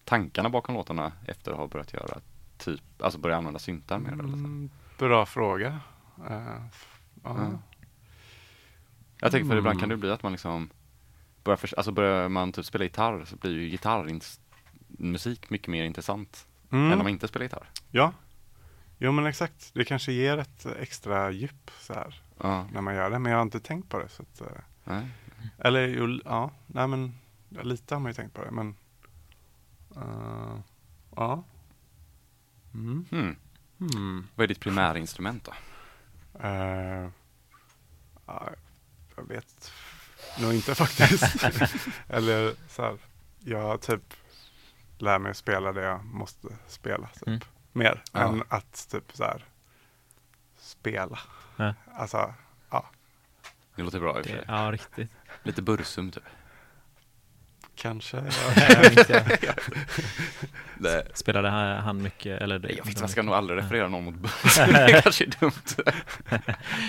tankarna 0.04 0.48
bakom 0.48 0.74
låtarna 0.74 1.12
efter 1.26 1.50
att 1.52 1.56
ha 1.58 1.66
börjat 1.66 1.92
göra 1.92 2.20
typ, 2.58 2.80
alltså 3.02 3.18
börja 3.18 3.36
använda 3.36 3.58
syntar 3.58 3.98
mer? 3.98 4.12
Eller 4.12 4.22
så? 4.22 4.28
Mm, 4.28 4.70
bra 4.98 5.26
fråga. 5.26 5.80
F- 6.68 6.98
ja. 7.24 7.36
Ja. 7.38 7.58
Jag 9.22 9.30
tänker 9.30 9.48
för 9.48 9.56
ibland 9.56 9.80
kan 9.80 9.88
det 9.88 9.92
Mm. 9.94 10.00
bli 10.00 10.10
att 10.10 10.22
man 10.22 10.32
liksom 10.32 10.70
börjar, 11.44 11.56
för, 11.56 11.74
alltså 11.76 11.92
börjar 11.92 12.28
man 12.28 12.52
typ 12.52 12.64
spela 12.66 12.84
gitarr 12.84 13.24
så 13.24 13.36
blir 13.36 13.52
ju 13.52 13.68
gitarrmusik 13.68 15.50
mycket 15.50 15.68
mer 15.68 15.84
intressant 15.84 16.46
Mm. 16.72 16.86
än 16.86 16.92
om 16.92 16.98
man 16.98 17.08
inte 17.08 17.28
spelar 17.28 17.44
gitarr. 17.44 17.70
Ja, 17.90 18.12
jo 18.98 19.12
men 19.12 19.26
exakt. 19.26 19.70
Det 19.74 19.84
kanske 19.84 20.12
ger 20.12 20.38
ett 20.38 20.66
extra 20.66 21.30
djup 21.30 21.70
så 21.80 21.94
här 21.94 22.22
Ja, 22.42 22.66
när 22.72 22.80
man 22.80 22.94
gör 22.94 23.10
det. 23.10 23.18
Men 23.18 23.32
jag 23.32 23.38
har 23.38 23.42
inte 23.42 23.60
tänkt 23.60 23.88
på 23.88 23.98
det. 23.98 24.08
Så 24.08 24.22
att, 24.22 24.40
eh, 24.40 24.46
nej. 24.84 25.06
Eller 25.58 25.86
jo, 25.88 26.20
ja, 26.24 26.50
nej 26.66 26.88
men 26.88 27.14
lite 27.62 27.94
har 27.94 28.00
man 28.00 28.10
ju 28.10 28.14
tänkt 28.14 28.34
på 28.34 28.44
det, 28.44 28.50
men 28.50 28.74
eh, 29.96 30.58
ja. 31.16 31.44
Mm. 32.74 33.04
Hmm. 33.10 33.36
Hmm. 33.78 34.26
Vad 34.34 34.44
är 34.44 34.48
ditt 34.48 34.60
primärinstrument 34.60 35.44
då? 35.44 35.52
Ja, 38.26 38.50
jag 39.16 39.28
vet 39.28 39.72
nog 40.40 40.52
inte 40.54 40.74
faktiskt. 40.84 41.44
Eller 42.08 42.54
så 42.68 42.82
här, 42.82 42.98
jag 43.40 43.80
typ 43.80 44.14
lär 44.98 45.18
mig 45.18 45.34
spela 45.34 45.72
det 45.72 45.82
jag 45.82 46.04
måste 46.04 46.48
spela. 46.68 47.06
Typ. 47.08 47.26
Mm. 47.28 47.40
Mer 47.72 48.02
Ja. 48.12 48.20
än 48.20 48.42
att 48.48 48.88
typ 48.90 49.04
så 49.16 49.24
här 49.24 49.44
spela. 50.58 51.18
Ja. 51.56 51.74
Alltså, 51.94 52.34
Det 53.76 53.82
låter 53.82 54.00
bra 54.00 54.18
i 54.18 54.22
och 54.22 54.26
för 54.26 54.32
sig. 54.32 54.44
ja, 54.48 54.72
riktigt. 54.72 55.10
Lite 55.42 55.62
bursum 55.62 56.10
typ. 56.10 56.22
Kanske. 57.74 58.22
Det, 60.78 61.06
Spelade 61.14 61.48
han 61.48 62.02
mycket? 62.02 62.42
Eller 62.42 62.58
det, 62.58 62.72
jag 62.72 62.84
vet 62.84 63.00
man 63.00 63.08
ska 63.08 63.22
nog 63.22 63.34
aldrig 63.34 63.58
referera 63.58 63.88
någon 63.88 64.04
mot. 64.04 64.14
Det 64.56 65.00
kanske 65.02 65.24
är 65.24 65.40
dumt. 65.40 65.92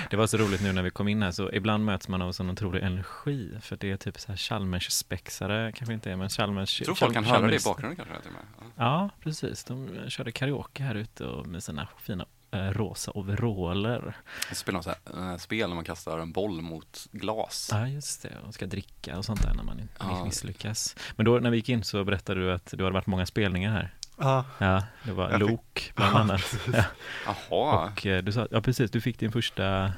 Det 0.10 0.18
var 0.18 0.28
så 0.28 0.38
roligt 0.38 0.62
nu 0.62 0.72
när 0.74 0.84
vi 0.84 0.90
kom 0.90 1.08
in 1.08 1.24
här, 1.24 1.32
så 1.32 1.52
ibland 1.52 1.86
möts 1.86 2.08
man 2.08 2.22
av 2.22 2.32
sån 2.32 2.50
otrolig 2.50 2.84
energi, 2.84 3.58
för 3.62 3.76
det 3.76 3.92
är 3.92 3.98
typ 3.98 4.20
så 4.20 4.28
här 4.28 4.38
Chalmers-spexare, 4.38 5.72
kanske 5.72 5.94
inte 5.94 6.12
är, 6.12 6.16
men 6.16 6.30
Chalmers... 6.30 6.80
Jag 6.80 6.86
tror 6.86 6.96
folk 6.96 7.14
kan 7.14 7.26
höra 7.26 7.48
det 7.48 7.56
i 7.56 7.60
bakgrunden 7.66 7.96
kanske. 7.96 8.22
Till 8.22 8.32
och 8.32 8.34
med. 8.34 8.74
Ja. 8.78 8.84
Ja, 8.84 9.10
precis. 9.20 9.64
De 9.64 9.90
körde 10.08 10.32
karaoke 10.32 10.84
här 10.84 10.96
ute 10.96 11.26
och 11.26 11.48
med 11.48 11.64
sina 11.64 11.88
fina 12.02 12.26
rosa 12.54 13.12
overaller. 13.16 14.18
Spelar 14.54 14.78
något 14.78 14.84
så 14.84 14.94
här, 15.16 15.32
eh, 15.32 15.38
spel 15.38 15.70
när 15.70 15.76
man 15.76 15.84
kastar 15.86 16.20
en 16.20 16.32
boll 16.32 16.62
mot 16.62 17.08
glas. 17.12 17.70
Ja, 17.72 17.88
just 17.88 18.22
det. 18.24 18.34
Och 18.48 18.54
ska 18.54 18.66
dricka 18.66 19.18
och 19.18 19.26
sånt 19.26 19.42
där 19.42 19.54
när 19.54 19.64
man 19.64 19.90
Ja. 20.00 20.26
misslyckas. 20.26 20.96
Men 21.16 21.26
då 21.26 21.40
när 21.40 21.50
vi 21.50 21.58
gick 21.58 21.70
in 21.70 21.84
så 21.84 22.04
berättade 22.04 22.40
du 22.40 22.54
att 22.54 22.66
du 22.78 22.84
hade 22.84 22.94
varit 22.94 23.08
många 23.08 23.26
spelningar 23.26 23.72
här. 23.72 23.94
Ja, 24.18 24.46
Ja, 24.58 24.84
det 25.04 25.12
var 25.12 25.30
Jag 25.32 25.40
fick- 25.42 25.50
Lok 25.50 25.92
bland 25.96 26.18
annat. 26.18 26.56
Ja. 26.74 26.84
Jaha. 27.26 27.92
Och 27.92 28.06
eh, 28.06 28.24
du 28.24 28.32
sa, 28.32 28.48
ja 28.52 28.62
precis, 28.62 28.92
du 28.92 29.02
fick 29.02 29.20
din 29.20 29.32
första 29.32 29.94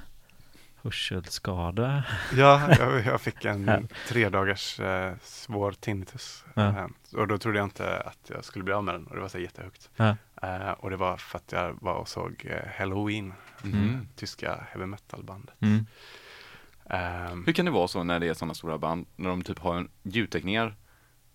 hörselskada. 0.83 2.03
Ja, 2.35 2.75
jag, 2.79 3.05
jag 3.05 3.21
fick 3.21 3.45
en 3.45 3.67
Ja. 3.67 3.79
tre 4.07 4.29
dagars 4.29 4.79
eh, 4.79 5.13
svår 5.23 5.71
tinnitus. 5.71 6.43
Ja. 6.53 6.67
Eh, 6.67 6.85
och 7.19 7.27
då 7.27 7.37
trodde 7.37 7.57
jag 7.57 7.65
inte 7.65 7.99
att 7.99 8.29
jag 8.35 8.45
skulle 8.45 8.63
bli 8.65 8.73
av 8.73 8.83
med 8.83 8.95
den 8.95 9.07
och 9.07 9.15
det 9.15 9.21
var 9.21 9.29
så 9.29 9.39
jättehögt. 9.39 9.89
Ja. 9.95 10.15
Eh, 10.41 10.69
och 10.71 10.89
det 10.89 10.97
var 10.97 11.17
för 11.17 11.37
att 11.37 11.51
jag 11.51 11.77
var 11.81 11.93
och 11.93 12.07
såg 12.09 12.45
eh, 12.49 12.71
Halloween, 12.79 13.33
Mhm. 13.63 14.07
tyska 14.15 14.67
heavy 14.71 14.85
metal-bandet. 14.85 15.55
Mm. 15.59 15.85
Ehm, 16.89 17.43
Hur 17.45 17.53
kan 17.53 17.65
det 17.65 17.71
vara 17.71 17.87
så 17.87 18.03
när 18.03 18.19
det 18.19 18.27
är 18.27 18.33
sådana 18.33 18.53
stora 18.53 18.77
band, 18.77 19.05
när 19.15 19.29
de 19.29 19.41
typ 19.43 19.59
har 19.59 19.75
en 19.75 19.89
ljudtekniker 20.03 20.75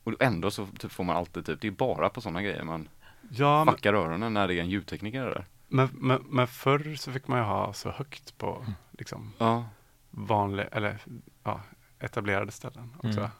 och 0.04 0.22
ändå 0.22 0.50
så 0.50 0.66
typ 0.78 0.92
får 0.92 1.04
man 1.04 1.16
alltid 1.16 1.46
typ, 1.46 1.60
det 1.60 1.66
är 1.66 1.72
bara 1.72 2.08
på 2.08 2.20
sådana 2.20 2.42
grejer 2.42 2.64
man 2.64 2.88
ja, 3.30 3.64
men, 3.64 3.74
fuckar 3.74 3.94
öronen 3.94 4.34
när 4.34 4.48
det 4.48 4.54
är 4.54 4.60
en 4.60 4.70
ljudtekniker 4.70 5.20
där. 5.24 5.46
men, 5.68 5.88
men, 5.92 6.22
men 6.28 6.46
förr 6.46 6.94
så 6.96 7.12
fick 7.12 7.28
man 7.28 7.38
ju 7.38 7.44
ha 7.44 7.72
så 7.72 7.90
högt 7.90 8.38
på 8.38 8.64
liksom 8.90 9.32
Ja. 9.38 9.64
vanlig, 10.10 10.66
eller 10.72 10.98
ja, 11.44 11.60
etablerade 11.98 12.52
ställen 12.52 12.94
också. 12.96 13.18
Mm. 13.20 13.30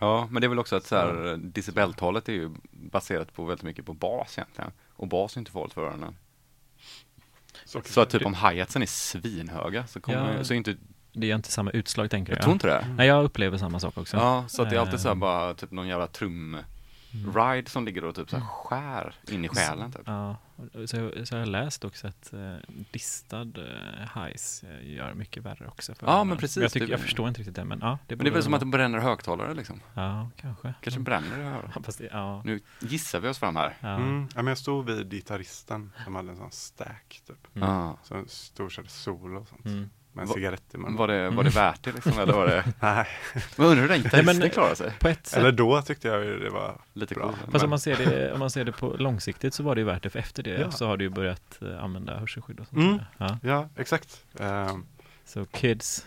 Ja, 0.00 0.28
men 0.30 0.40
det 0.40 0.46
är 0.46 0.48
väl 0.48 0.58
också 0.58 0.76
att 0.76 0.84
så 0.86 0.96
här, 0.96 1.36
decibeltalet 1.36 2.28
är 2.28 2.32
ju 2.32 2.50
baserat 2.70 3.32
på 3.34 3.44
väldigt 3.44 3.64
mycket 3.64 3.86
på 3.86 3.92
bas 3.92 4.38
egentligen. 4.38 4.70
Och 4.96 5.08
bas 5.08 5.36
är 5.36 5.38
inte 5.40 5.50
farligt 5.50 5.72
för 5.74 5.86
öronen. 5.86 6.16
Så 7.64 8.00
att 8.00 8.10
typ 8.10 8.26
om 8.26 8.34
hi-hatsen 8.34 8.82
är 8.82 8.86
svinhöga 8.86 9.86
så 9.86 10.00
kommer 10.00 10.36
Ja. 10.36 10.44
så 10.44 10.52
är 10.52 10.56
inte, 10.58 10.76
Det 11.12 11.30
är 11.30 11.34
inte 11.34 11.50
samma 11.52 11.70
utslag 11.70 12.10
tänker 12.10 12.32
jag 12.32 12.38
jag. 12.38 12.42
tror 12.42 12.52
inte 12.52 12.66
det. 12.66 12.94
Nej, 12.96 13.06
jag 13.06 13.24
upplever 13.24 13.58
samma 13.58 13.80
sak 13.80 13.98
också. 13.98 14.16
Ja, 14.16 14.44
så 14.48 14.62
att 14.62 14.70
det 14.70 14.76
är 14.76 14.80
alltid 14.80 15.00
så 15.00 15.08
här 15.08 15.12
Ehm. 15.12 15.20
bara 15.20 15.54
typ 15.54 15.70
någon 15.70 15.88
jävla 15.88 16.06
trum 16.06 16.58
Mm. 17.14 17.34
ride 17.34 17.70
som 17.70 17.84
ligger 17.84 18.04
och 18.04 18.14
typ 18.14 18.30
så 18.30 18.36
här 18.36 18.46
skär 18.46 19.14
in 19.30 19.44
i 19.44 19.48
själen 19.48 19.92
typ. 19.92 20.02
Ja, 20.06 20.36
så, 20.86 20.86
så 21.26 21.34
har 21.34 21.38
jag 21.38 21.48
läst 21.48 21.84
också 21.84 22.06
att 22.08 22.32
eh, 22.32 22.56
distad 22.90 23.40
eh, 23.56 24.22
highs 24.24 24.64
eh, 24.64 24.94
gör 24.94 25.14
mycket 25.14 25.42
värre 25.42 25.66
också. 25.66 25.94
För 25.94 26.06
Ja, 26.06 26.24
men 26.24 26.36
precis, 26.38 26.62
Jag, 26.62 26.72
tycker, 26.72 26.86
det- 26.86 26.90
jag 26.92 27.00
förstår 27.00 27.28
inte 27.28 27.40
riktigt 27.40 27.56
det, 27.56 27.64
men 27.64 27.78
ja. 27.80 27.98
Det 28.06 28.16
Men 28.16 28.24
det 28.24 28.30
är 28.30 28.32
väl 28.32 28.42
som 28.42 28.54
att 28.54 28.60
det 28.60 28.66
bränner 28.66 28.98
högtalare 28.98 29.54
liksom. 29.54 29.80
Ja, 29.94 30.30
kanske. 30.36 30.74
Kanske 30.80 30.98
Mm. 31.00 31.04
bränner 31.04 31.38
öronen. 31.38 31.70
Ja, 31.74 31.82
fast 31.82 31.98
det, 31.98 32.08
ja. 32.12 32.42
Nu 32.44 32.60
gissar 32.80 33.20
vi 33.20 33.28
oss 33.28 33.38
fram 33.38 33.56
här. 33.56 33.76
Ja. 33.80 33.88
Mm. 33.96 34.20
Ja, 34.34 34.42
men 34.42 34.46
jag 34.46 34.58
stod 34.58 34.86
vid 34.86 35.10
gitarristen 35.10 35.92
som 36.04 36.14
hade 36.14 36.30
en 36.30 36.36
sån 36.36 36.52
stack 36.52 37.22
typ. 37.26 37.56
Mm. 37.56 37.68
Ja. 37.68 37.98
Så 38.02 38.14
en 38.14 38.28
stor 38.28 38.68
solo 38.88 39.40
och 39.40 39.48
sånt. 39.48 39.64
Mm. 39.64 39.90
Med 40.16 40.22
en 40.22 40.28
Va- 40.28 40.34
cigarett 40.34 40.74
i 40.74 40.78
munnen. 40.78 40.96
Var 40.96 41.08
det, 41.08 41.30
var 41.30 41.44
det 41.44 41.50
värt 41.54 41.82
det 41.82 41.92
liksom, 41.92 42.18
eller 42.18 42.32
var 42.32 42.46
det? 42.46 42.64
Nej, 42.80 43.06
Men 43.56 43.66
undrar 43.66 43.82
hur 43.82 43.88
den 43.88 44.02
gitarristen 44.02 44.50
klarar 44.50 44.74
sig? 44.74 44.92
På 45.00 45.08
ett 45.08 45.26
sätt. 45.26 45.38
eller 45.38 45.52
då 45.52 45.82
tyckte 45.82 46.08
jag 46.08 46.40
det 46.40 46.50
var 46.50 46.80
Lite 46.92 47.14
Bra. 47.14 47.22
cool. 47.24 47.34
Fast 47.38 47.52
men- 47.52 47.62
om 47.64 47.70
man, 47.70 47.78
ser 47.80 47.96
det, 47.96 48.32
om 48.32 48.38
man 48.38 48.50
ser 48.50 48.64
det 48.64 48.72
på 48.72 48.96
långsiktigt 48.98 49.54
så 49.54 49.62
var 49.62 49.74
det 49.74 49.80
ju 49.80 49.84
värt 49.84 50.02
det, 50.02 50.10
för 50.10 50.18
efter 50.18 50.42
det 50.42 50.50
Ja. 50.60 50.70
så 50.70 50.86
har 50.86 50.96
du 50.96 51.04
ju 51.04 51.10
börjat 51.10 51.58
eh, 51.62 51.84
använda 51.84 52.18
hörselskydd 52.18 52.60
och 52.60 52.66
sånt. 52.66 52.78
Mm. 52.82 52.98
Ja. 53.18 53.38
Ja, 53.42 53.68
exakt. 53.76 54.24
Ehm, 54.40 54.84
Så 55.24 55.44
kids, 55.44 56.06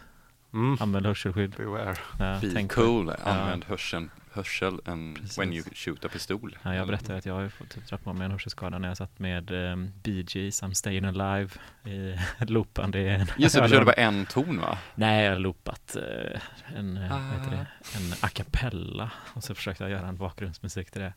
mm. 0.53 0.77
använd 0.79 1.05
hörselskydd. 1.05 1.55
Beware. 1.57 1.95
Ja, 2.19 2.37
Be 2.41 2.51
tänk 2.53 2.75
på- 2.75 2.81
cool, 2.81 3.13
använd 3.23 3.65
hörseln, 3.65 4.09
hörsel 4.31 4.81
and 4.85 5.17
Precis. 5.17 5.37
when 5.37 5.53
you 5.53 5.63
shoot 5.73 6.05
a 6.05 6.09
pistol. 6.13 6.57
Ja, 6.63 6.75
jag 6.75 6.87
berättade 6.87 7.17
att 7.19 7.25
jag 7.25 7.33
har 7.33 7.41
ju 7.41 7.49
fått 7.49 7.69
typ 7.69 7.87
dra 7.87 7.97
på 7.97 8.13
mig 8.13 8.25
en 8.25 8.31
hörselskada 8.31 8.77
när 8.79 8.87
jag 8.87 8.97
satt 8.97 9.19
med 9.19 9.51
um, 9.51 9.91
Bee 10.03 10.25
Gees, 10.27 10.63
I'm 10.63 10.73
staying 10.73 11.05
alive 11.05 11.49
i 11.85 12.15
loopande 12.45 12.99
i 12.99 13.09
en 13.09 13.27
Just 13.37 13.55
det, 13.55 13.61
du 13.61 13.69
körde 13.69 13.85
bara 13.85 13.93
en 13.93 14.25
ton 14.25 14.59
va? 14.61 14.77
Nej, 14.95 15.25
jag 15.25 15.31
har 15.31 15.39
loopat 15.39 15.95
eh, 15.95 16.41
en, 16.77 16.97
eh, 16.97 17.13
Ah. 17.15 17.49
det, 17.51 17.65
en 17.97 18.13
a 18.21 18.27
cappella 18.33 19.11
och 19.33 19.43
så 19.43 19.55
försökte 19.55 19.83
jag 19.83 19.91
göra 19.91 20.07
en 20.07 20.17
bakgrundsmusik 20.17 20.91
till 20.91 21.01
det 21.01 21.13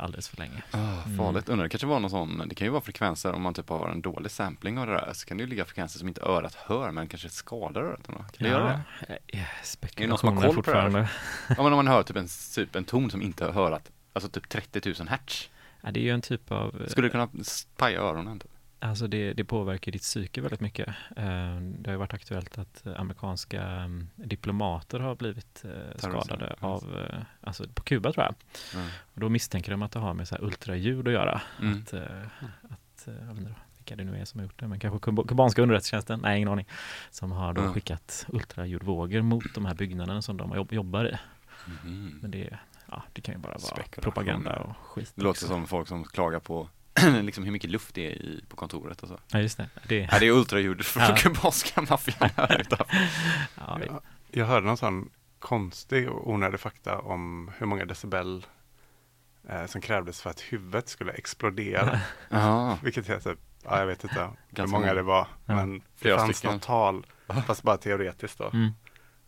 alldeles 0.00 0.28
för 0.28 0.36
länge. 0.36 0.62
Oh, 0.72 1.06
Mm. 1.06 1.16
farligt. 1.18 1.48
Undrar, 1.48 1.64
det 1.64 1.68
kanske 1.70 1.86
var 1.86 2.00
någon 2.00 2.10
sån, 2.10 2.42
det 2.48 2.54
kan 2.54 2.66
ju 2.66 2.70
vara 2.70 2.80
frekvenser 2.80 3.32
om 3.32 3.42
man 3.42 3.54
typ 3.54 3.68
har 3.68 3.88
en 3.88 4.00
dålig 4.02 4.30
sampling 4.30 4.78
av 4.78 4.86
det 4.86 4.92
där, 4.92 5.12
så 5.12 5.26
kan 5.26 5.36
det 5.36 5.42
ju 5.42 5.48
ligga 5.50 5.64
frekvenser 5.64 5.98
som 5.98 6.08
inte 6.08 6.20
örat 6.20 6.54
hör, 6.54 6.90
men 6.90 7.08
kanske 7.08 7.28
skadar 7.28 7.80
örat. 7.80 8.06
Kan 8.06 8.16
det 8.38 8.48
göra 8.48 8.64
det? 8.64 8.80
det? 9.08 9.38
Är 9.38 9.46
det 9.96 10.06
någon 10.06 10.18
som 10.18 10.28
har 10.28 10.36
Spekulationer 10.36 10.36
koll 10.36 10.40
på 10.42 10.46
det 10.46 10.52
fortfarande. 10.54 11.08
Ja, 11.48 11.54
men 11.62 11.66
om 11.66 11.72
man 11.76 11.88
hör 11.88 12.02
typ 12.02 12.16
en, 12.16 12.28
typ 12.54 12.76
en 12.76 12.84
ton 12.84 13.10
som 13.10 13.22
inte 13.22 13.44
har 13.44 13.52
hörat, 13.52 13.90
alltså 14.12 14.30
typ 14.30 14.48
30 14.48 14.94
000 14.98 15.08
hertz, 15.08 15.50
Ja, 15.80 15.90
det 15.92 16.00
är 16.00 16.04
ju 16.04 16.10
en 16.10 16.22
typ 16.22 16.50
av... 16.50 16.82
eh, 16.82 16.88
skulle 16.88 17.06
det 17.06 17.10
kunna 17.10 17.28
paja 17.76 18.00
öronen? 18.00 18.38
Typ? 18.40 18.50
Alltså 18.78 19.06
det, 19.06 19.32
det 19.32 19.44
påverkar 19.44 19.92
ditt 19.92 20.02
psyke 20.02 20.40
väldigt 20.40 20.60
mycket. 20.60 20.88
Eh, 21.16 21.56
Det 21.60 21.90
har 21.90 21.96
varit 21.96 22.14
aktuellt 22.14 22.58
att 22.58 22.86
amerikanska 22.96 23.62
mm, 23.62 24.08
diplomater 24.16 25.00
har 25.00 25.14
blivit 25.16 25.64
eh, 25.64 25.96
skadade 25.98 26.56
av, 26.60 26.98
eh, 27.10 27.18
alltså 27.40 27.64
på 27.74 27.82
Kuba 27.82 28.12
tror 28.12 28.24
jag. 28.26 28.34
Mm. 28.80 28.90
Och 29.14 29.20
då 29.20 29.28
misstänker 29.28 29.70
de 29.70 29.82
att 29.82 29.92
det 29.92 29.98
har 29.98 30.14
med 30.14 30.28
så 30.28 30.34
här 30.34 30.44
ultraljud 30.44 31.08
att 31.08 31.14
göra. 31.14 31.40
Mm. 31.60 31.78
Att, 31.82 31.94
att, 31.94 33.06
jag 33.06 33.12
vet 33.34 33.38
inte 33.38 33.54
vilka 33.76 33.96
det 33.96 34.04
nu 34.04 34.16
är 34.20 34.24
som 34.24 34.40
har 34.40 34.44
gjort 34.44 34.60
det, 34.60 34.68
men 34.68 34.80
kanske 34.80 34.98
kuba- 35.10 35.26
kubanska 35.28 35.62
underrättelsetjänsten, 35.62 36.20
nej 36.22 36.36
ingen 36.36 36.48
aning, 36.48 36.66
som 37.10 37.32
har 37.32 37.52
då 37.52 37.60
Mm. 37.60 37.74
skickat 37.74 38.26
ultraljudvågor 38.28 39.22
mot 39.22 39.54
de 39.54 39.66
här 39.66 39.74
byggnaderna 39.74 40.22
som 40.22 40.36
de 40.36 40.54
jobb, 40.56 40.72
jobbar 40.72 41.04
i. 41.04 41.16
Mhm. 41.66 42.18
Men 42.22 42.30
det, 42.30 42.58
ja, 42.90 43.02
det 43.12 43.20
kan 43.20 43.34
ju 43.34 43.38
bara 43.40 43.58
vara 43.58 43.82
propaganda 44.02 44.56
och 44.56 44.76
skit. 44.76 45.12
Det 45.14 45.22
låter 45.22 45.30
också. 45.30 45.46
som 45.46 45.66
folk 45.66 45.88
som 45.88 46.04
klagar 46.04 46.40
på 46.40 46.68
liksom 47.22 47.44
hur 47.44 47.52
mycket 47.52 47.70
luft 47.70 47.94
det 47.94 48.06
är 48.06 48.10
i, 48.10 48.44
på 48.48 48.56
kontoret 48.56 49.02
och 49.02 49.08
så. 49.08 49.18
Ja, 49.32 49.38
just 49.38 49.56
det. 49.58 49.68
det 49.88 50.06
Nej, 50.10 50.20
det 50.20 50.26
är 50.26 50.30
ultraljud 50.30 50.84
från 50.86 51.02
Ja. 51.08 51.16
kubanska 51.16 51.82
maffian 51.82 52.30
ja, 53.56 53.78
Ja, 53.86 54.00
jag 54.30 54.46
hörde 54.46 54.66
någon 54.66 54.76
sån 54.76 55.10
konstig 55.38 56.08
och 56.10 56.30
onödig 56.30 56.60
fakta 56.60 56.98
om 56.98 57.50
hur 57.58 57.66
många 57.66 57.84
decibel 57.84 58.46
eh, 59.48 59.66
som 59.66 59.80
krävdes 59.80 60.20
för 60.22 60.30
att 60.30 60.40
huvudet 60.40 60.88
skulle 60.88 61.12
explodera. 61.12 62.00
Ja, 62.28 62.78
Vilket 62.82 63.08
är 63.08 63.20
typ, 63.20 63.38
ja, 63.64 63.78
jag 63.78 63.86
vet 63.86 64.04
inte 64.04 64.20
hur 64.20 64.30
Ganska 64.50 64.72
många 64.76 64.86
många. 64.86 64.94
det 64.94 65.02
var. 65.02 65.28
Ja. 65.46 65.54
Men 65.54 65.82
det 66.00 66.16
fanns 66.16 66.44
något 66.44 66.62
tal, 66.62 67.06
fast 67.46 67.62
bara 67.62 67.76
teoretiskt 67.76 68.38
då. 68.38 68.50
mm, 68.52 68.70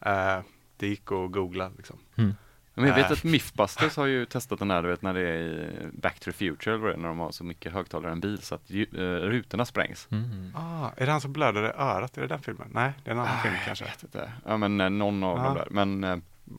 Eh, 0.01 0.41
det 0.77 0.87
gick 0.89 1.13
att 1.13 1.33
googla 1.33 1.71
liksom. 1.77 1.99
mm. 2.17 2.35
Men 2.79 2.89
jag 2.89 2.95
vet 2.97 3.07
Äh. 3.07 3.13
att 3.13 3.25
Mythbusters 3.25 3.97
har 3.97 4.07
ju 4.07 4.25
testat 4.27 4.59
den 4.59 4.71
här, 4.71 4.83
du 4.83 4.89
vet 4.89 5.03
när 5.03 5.15
det 5.15 5.21
är 5.21 5.39
i 5.39 5.71
Back 5.93 6.21
to 6.21 6.25
the 6.25 6.33
Future, 6.33 6.75
eller 6.75 6.97
när 6.97 7.09
de 7.09 7.19
har 7.19 7.31
så 7.33 7.45
mycket 7.45 7.73
högtalare 7.73 8.11
i 8.11 8.13
en 8.13 8.21
bil 8.21 8.43
så 8.43 8.55
att 8.55 8.71
ju, 8.71 8.83
eh, 8.83 8.99
rutorna 9.29 9.65
sprängs. 9.65 10.09
Mm. 10.11 10.53
Ah, 10.57 10.91
är 10.97 11.07
det 11.07 11.13
han 11.13 11.21
som 11.21 11.33
blöder 11.33 11.63
i 11.63 11.67
örat? 11.67 12.17
Är 12.17 12.21
det 12.23 12.27
den 12.29 12.41
filmen? 12.43 12.69
Nej, 12.73 12.93
det 13.05 13.11
är 13.11 13.15
en 13.15 13.21
annan 13.21 13.43
film 13.43 13.55
kanske. 13.67 13.85
Jag 13.85 13.91
vet 13.93 14.03
inte. 14.03 14.33
Ja 14.47 14.57
men 14.57 14.81
eh, 14.81 14.91
någon 14.91 15.23
av 15.23 15.39
Ja. 15.39 15.45
dem 15.45 15.55
där. 15.55 15.69
Men, 15.71 16.05
eh, 16.05 16.17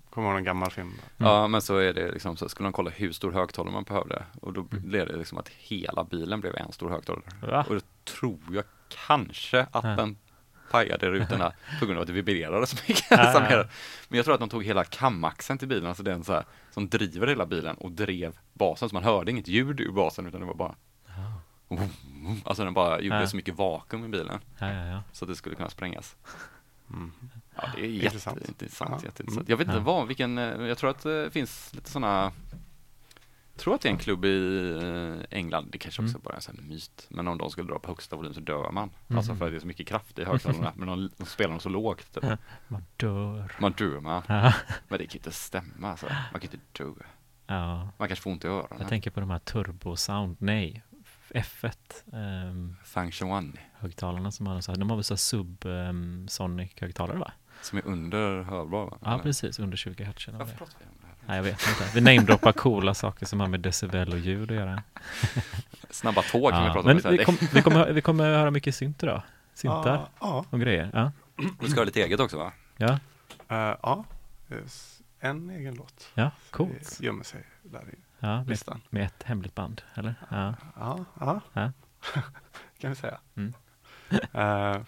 Kommer 0.10 0.28
ihåg 0.30 0.38
en 0.38 0.44
gammal 0.44 0.72
film. 0.72 0.94
ja 1.18 1.48
men 1.48 1.62
så 1.62 1.78
är 1.78 1.94
det 1.94 2.12
liksom, 2.12 2.38
så 2.38 2.50
skulle 2.50 2.68
de 2.68 2.74
kolla 2.74 2.90
hur 2.92 3.12
stor 3.12 3.32
högtalare 3.32 3.74
man 3.74 3.84
behövde. 3.84 4.24
Och 4.42 4.54
då 4.54 4.66
Mm. 4.72 4.90
blev 4.90 5.08
det 5.08 5.18
liksom 5.18 5.38
att 5.38 5.50
hela 5.50 6.04
bilen 6.04 6.42
blev 6.42 6.56
en 6.56 6.72
stor 6.72 6.90
högtalare. 6.90 7.24
Va? 7.42 7.66
Och 7.70 7.76
då 7.76 7.82
tror 8.04 8.40
jag 8.52 8.64
kanske 9.08 9.68
att 9.72 9.84
den 9.98 10.18
pajade 10.72 11.10
rutorna 11.10 11.52
på 11.80 11.86
grund 11.86 11.98
av 11.98 12.02
att 12.02 12.08
det 12.08 12.14
vibrerade 12.14 12.68
så 12.68 12.78
mycket. 12.88 13.10
Men 14.08 14.18
jag 14.18 14.26
tror 14.26 14.34
att 14.34 14.40
de 14.40 14.50
tog 14.50 14.64
hela 14.64 14.84
kamaxeln 14.84 15.60
till 15.60 15.68
bilen, 15.68 15.86
alltså 15.86 16.04
den 16.04 16.24
så 16.24 16.34
här, 16.34 16.44
som 16.72 16.90
driver 16.90 17.28
hela 17.28 17.46
bilen 17.46 17.76
och 17.76 17.92
drev 17.92 18.38
basen. 18.54 18.90
Så 18.90 18.96
man 18.96 19.04
hörde 19.04 19.32
inget 19.32 19.48
ljud 19.48 19.80
ur 19.80 19.92
basen 19.92 20.26
utan 20.26 20.40
det 20.40 20.46
var 20.48 20.54
bara 20.56 20.76
Alltså 22.44 22.64
den 22.64 22.74
bara 22.74 23.02
gjorde 23.02 23.28
så 23.28 23.36
mycket 23.36 23.56
vakuum 23.56 24.06
i 24.06 24.08
bilen 24.08 24.40
så 25.12 25.26
att 25.26 25.30
det 25.30 25.36
skulle 25.36 25.56
kunna 25.56 25.70
sprängas. 25.70 26.16
Mm. 26.90 27.12
Ja, 27.56 27.64
det 27.76 27.82
är 27.86 28.04
Intressant. 28.04 28.38
jätteintressant. 28.38 29.04
Jätteintressant. 29.04 29.50
Jag 29.50 29.58
vet 29.58 29.68
inte 29.68 29.80
vad, 29.80 30.08
vilken, 30.08 30.38
eh, 30.38 30.68
jag 30.68 30.78
tror 30.78 30.90
att 30.90 31.04
det 31.04 31.32
finns 31.32 31.74
lite 31.74 31.90
sådana 31.92 32.32
tror 33.60 33.76
att 33.76 33.82
det 33.82 33.90
är 33.90 33.94
en 33.94 33.98
klubb 34.00 34.26
i 34.26 34.70
eh, 34.82 35.38
England, 35.38 35.68
det 35.72 35.78
kanske 35.78 36.02
också 36.02 36.16
Mm. 36.16 36.22
bara 36.26 36.36
är 36.36 36.50
en 36.50 36.68
myt, 36.70 37.06
men 37.10 37.28
om 37.28 37.38
de 37.38 37.50
skulle 37.50 37.68
dra 37.72 37.80
på 37.80 37.88
högsta 37.92 38.16
volym 38.16 38.34
så 38.34 38.40
dör 38.40 38.72
man. 38.72 38.90
Mhm. 39.08 39.18
Alltså 39.18 39.36
för 39.36 39.46
att 39.46 39.52
det 39.52 39.58
är 39.58 39.60
så 39.60 39.68
mycket 39.68 39.88
kraft 39.88 40.20
i 40.20 40.24
högtalarna, 40.26 40.74
men 40.76 40.88
de, 40.88 41.10
de 41.18 41.26
spelar 41.26 41.50
dem 41.50 41.60
så 41.60 41.70
lågt. 41.70 42.14
Typ. 42.14 42.24
Man 42.68 42.86
dör. 42.98 43.52
Man 43.60 43.72
dör 43.72 44.00
man, 44.00 44.22
Ja. 44.28 44.54
men 44.88 44.98
det 45.00 45.08
kan 45.08 45.16
inte 45.18 45.32
stämma 45.32 45.90
alltså. 45.92 46.06
Man 46.32 46.42
kan 46.42 46.52
inte 46.52 46.58
dö. 46.84 46.92
ja. 47.48 47.90
Man 47.98 48.08
kanske 48.08 48.24
får 48.24 48.32
ont 48.32 48.46
i 48.46 48.48
öronen. 48.48 48.78
Jag 48.80 48.90
tänker 48.90 49.12
på 49.12 49.20
de 49.20 49.30
här 49.30 49.40
turbo-sound, 49.40 50.36
nej, 50.40 50.84
F1 51.30 51.74
um, 52.50 52.76
Function 52.84 53.32
One, 53.32 53.52
högtalarna 53.74 54.32
som 54.32 54.48
har 54.48 54.62
så 54.62 54.72
här, 54.72 54.80
de 54.80 54.90
har 54.90 54.98
väl 54.98 55.04
så 55.04 55.14
här 55.14 55.18
sub-sonic 55.18 56.70
högtalare 56.82 57.18
va? 57.18 57.32
som 57.62 57.78
är 57.78 57.88
under 57.88 58.42
hörbar 58.44 58.86
va? 58.86 58.98
Ja 59.02 59.14
Eller? 59.14 59.24
precis, 59.24 59.60
under 59.60 59.78
20 59.78 60.04
hertz 60.04 60.28
Varför 60.28 60.58
pratar 60.58 60.74
vi 60.80 60.86
om? 60.86 60.99
Nej 61.30 61.38
jag 61.38 61.44
vet 61.44 61.68
inte, 61.68 61.90
vi 61.94 62.02
namedroppar 62.02 62.52
coola 62.52 62.94
saker 62.94 63.26
som 63.26 63.40
har 63.40 63.48
med 63.48 63.60
decibel 63.60 64.14
och 64.14 64.20
ljud 64.20 64.52
att 64.52 64.58
göra. 64.58 64.84
Snabba 65.90 66.22
tåg 66.22 66.52
kan 66.52 66.64
vi 66.64 66.70
prata 66.70 66.80
om 66.80 66.86
men 66.86 66.98
istället. 66.98 67.20
vi, 67.20 67.26
kom, 67.26 67.38
vi, 67.54 67.62
kommer, 67.62 67.92
vi 67.92 68.02
kommer 68.02 68.24
höra 68.38 68.52
mycket 68.52 68.76
synt 68.76 69.04
idag. 69.04 69.22
Syntar 69.54 69.94
Ja, 69.96 70.10
ja. 70.20 70.46
och 70.50 70.60
grejer. 70.60 70.90
Ja, 70.94 71.12
Vi 71.60 71.70
ska 71.70 71.80
ha 71.80 71.86
lite 71.86 72.02
eget 72.02 72.20
också 72.20 72.38
va? 72.38 72.52
ja, 72.78 73.00
ja. 73.48 74.04
Yes. 74.52 75.02
En 75.20 75.50
egen 75.50 75.76
låt. 75.76 76.08
ja 76.14 76.32
coolt. 76.52 76.98
Det 77.00 77.06
gömmer 77.06 77.24
sig 77.24 77.44
där 77.64 77.82
i 77.94 77.96
Ja, 78.20 78.38
med, 78.38 78.48
listan. 78.50 78.82
med 78.90 79.06
ett 79.06 79.24
hemligt 79.24 79.56
band, 79.56 79.82
eller? 79.94 80.16
Ja, 80.30 80.54
Ja, 80.80 81.06
ja. 81.20 81.42
Ja. 81.54 81.72
kan 82.80 82.90
vi 82.90 82.96
säga. 82.96 83.20
Mm. 83.36 83.54
Eh, 84.34 84.82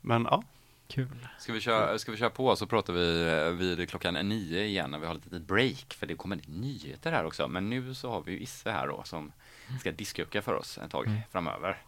men 0.00 0.24
ja, 0.30 0.42
kul. 0.92 1.28
Ska 1.38 1.52
vi, 1.52 1.60
köra, 1.60 1.98
ska 1.98 2.12
vi 2.12 2.18
köra 2.18 2.30
på 2.30 2.56
så 2.56 2.66
pratar 2.66 2.92
vi 2.92 3.28
eh, 3.28 3.48
vid 3.50 3.88
klockan 3.90 4.14
nio 4.14 4.62
igen 4.64 4.90
när 4.90 4.98
vi 4.98 5.06
har 5.06 5.14
lite 5.14 5.40
break 5.40 5.94
för 5.94 6.06
det 6.06 6.14
kommer 6.14 6.36
lite 6.36 6.50
nyheter 6.50 7.12
här 7.12 7.24
också. 7.24 7.48
Men 7.48 7.70
nu 7.70 7.94
så 7.94 8.10
har 8.10 8.22
vi 8.22 8.32
ju 8.32 8.38
Isse 8.40 8.70
här 8.70 8.86
då 8.88 9.02
som 9.04 9.32
ska 9.80 9.92
diskucka 9.92 10.42
för 10.42 10.54
oss 10.54 10.78
ett 10.78 10.90
tag 10.90 11.06
Mm. 11.06 11.20
framöver. 11.30 11.82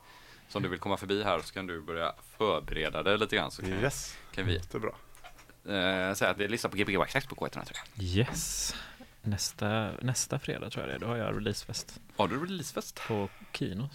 Så 0.49 0.59
om 0.59 0.63
du 0.63 0.69
vill 0.69 0.79
komma 0.79 0.97
förbi 0.97 1.23
här 1.23 1.41
så 1.41 1.55
kan 1.55 1.67
du 1.67 1.81
börja 1.81 2.13
förbereda 2.39 3.03
dig 3.03 3.19
lite 3.19 3.37
grann 3.37 3.51
så 3.51 3.63
kan, 3.63 3.71
yes. 3.71 4.17
kan 4.35 4.47
vi 4.47 4.59
Det 4.59 4.75
är 4.75 4.79
bra. 4.81 4.95
eh, 5.75 6.15
säga 6.15 6.31
att 6.31 6.39
vi 6.39 6.49
lyssnar 6.49 6.71
på 6.71 6.77
Gbg 6.77 6.97
Waxtrax 6.97 7.27
på 7.27 7.35
K103 7.35 7.51
tror 7.51 7.79
jag. 7.95 8.05
Yes. 8.05 8.75
Nästa, 9.23 9.91
nästa 10.03 10.39
fredag 10.39 10.71
tror 10.71 10.83
jag 10.87 10.91
det 10.91 10.95
är, 10.95 10.99
då 10.99 11.07
har 11.07 11.17
jag 11.17 11.37
releasefest 11.37 12.01
Har 12.17 12.29
du 12.29 12.45
releasefest? 12.45 13.01
på 13.09 13.29
Kino. 13.53 13.89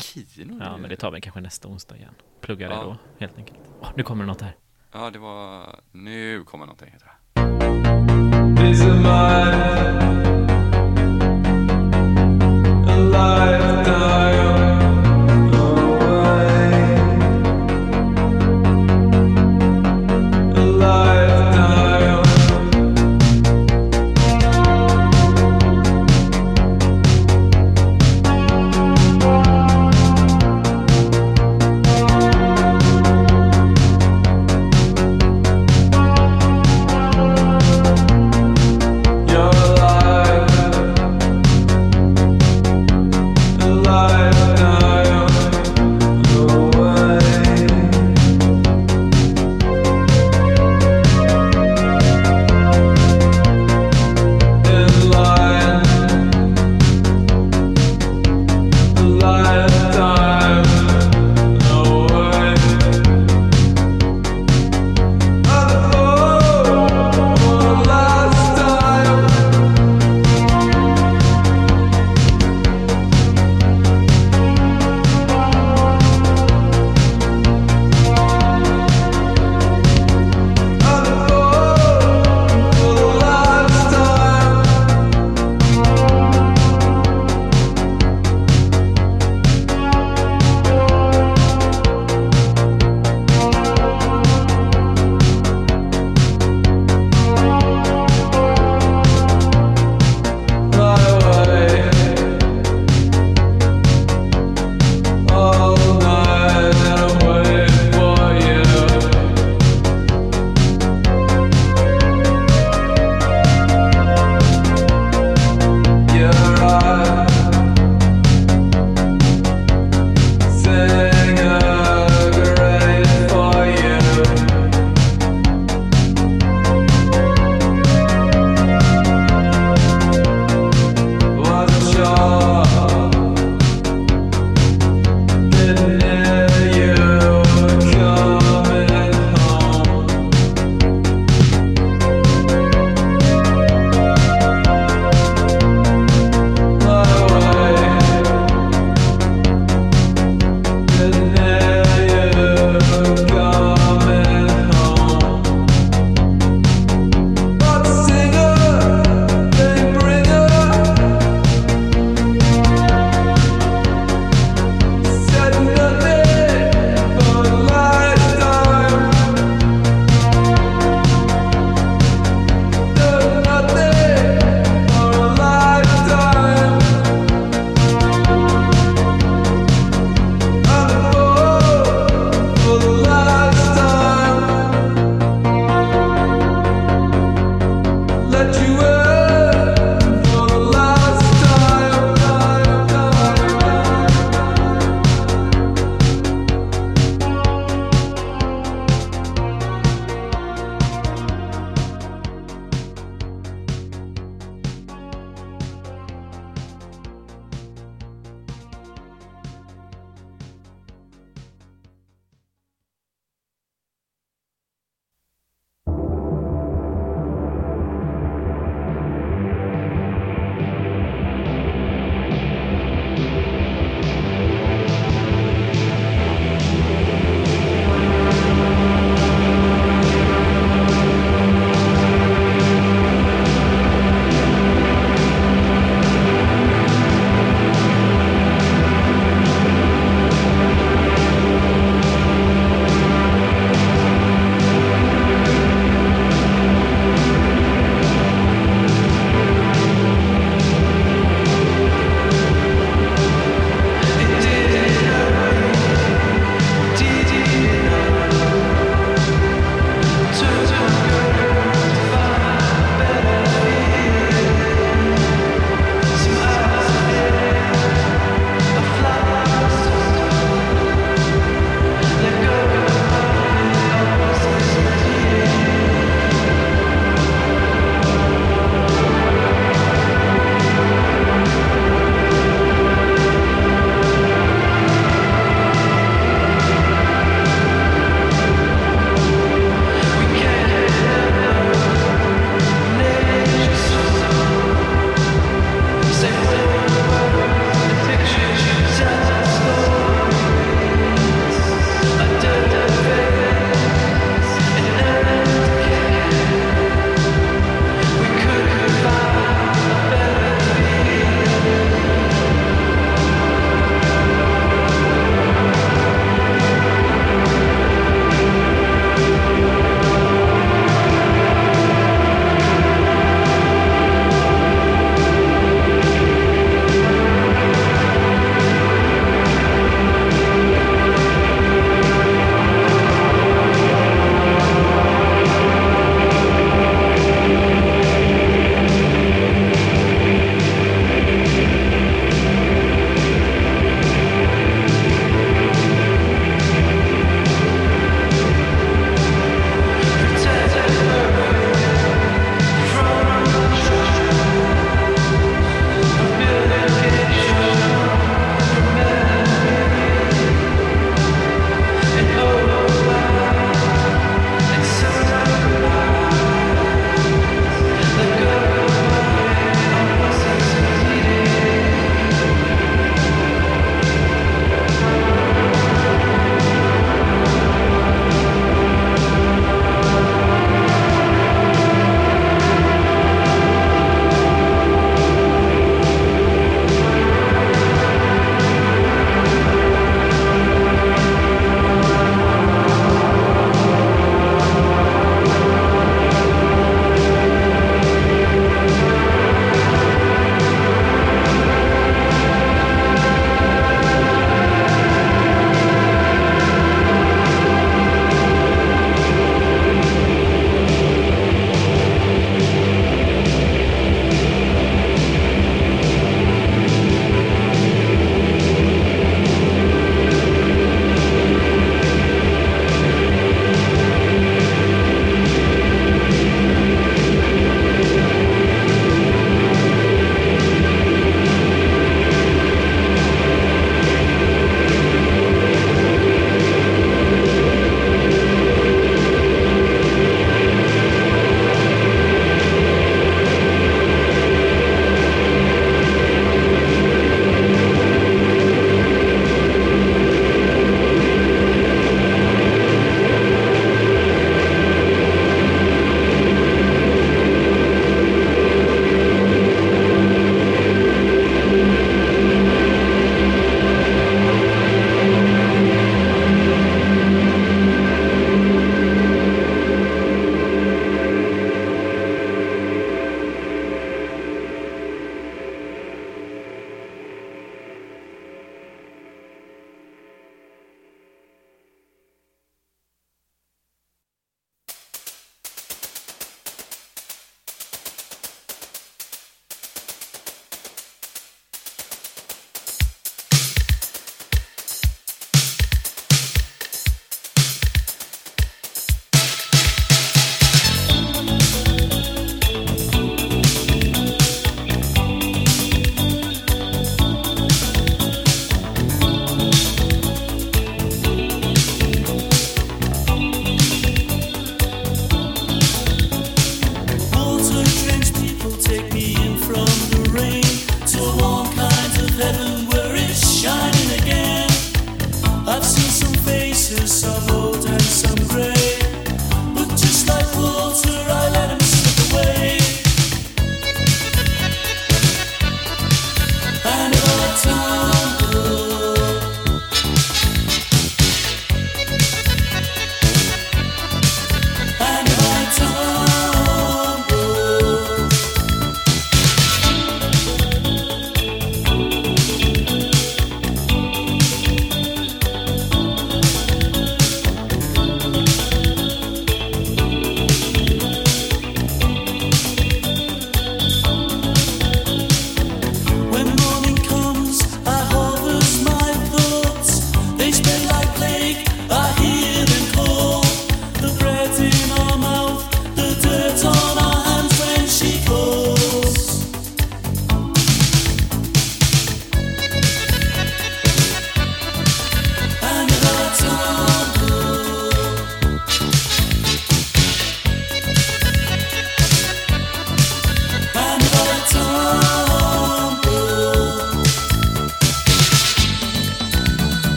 På 0.00 0.30
Kino? 0.30 0.58
Ja, 0.60 0.76
men 0.76 0.90
det 0.90 0.96
tar 0.96 1.10
vi 1.10 1.20
kanske 1.20 1.40
nästa 1.40 1.68
onsdag 1.68 1.96
igen. 1.96 2.14
Plugga 2.40 2.68
det 2.68 2.74
Ja. 2.74 2.82
då, 2.82 2.96
helt 3.18 3.38
enkelt. 3.38 3.58
Åh, 3.80 3.88
nu 3.96 4.02
kommer 4.02 4.24
det 4.24 4.28
något 4.28 4.40
här. 4.40 4.56
Ja, 4.92 5.10
det 5.10 5.18
var... 5.18 5.76
Nu 5.92 6.44
kommer 6.44 6.66
någonting 6.66 6.90
heter 6.92 7.06
det. 7.06 8.70
Is 8.70 8.80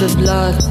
the 0.00 0.14
blood, 0.14 0.65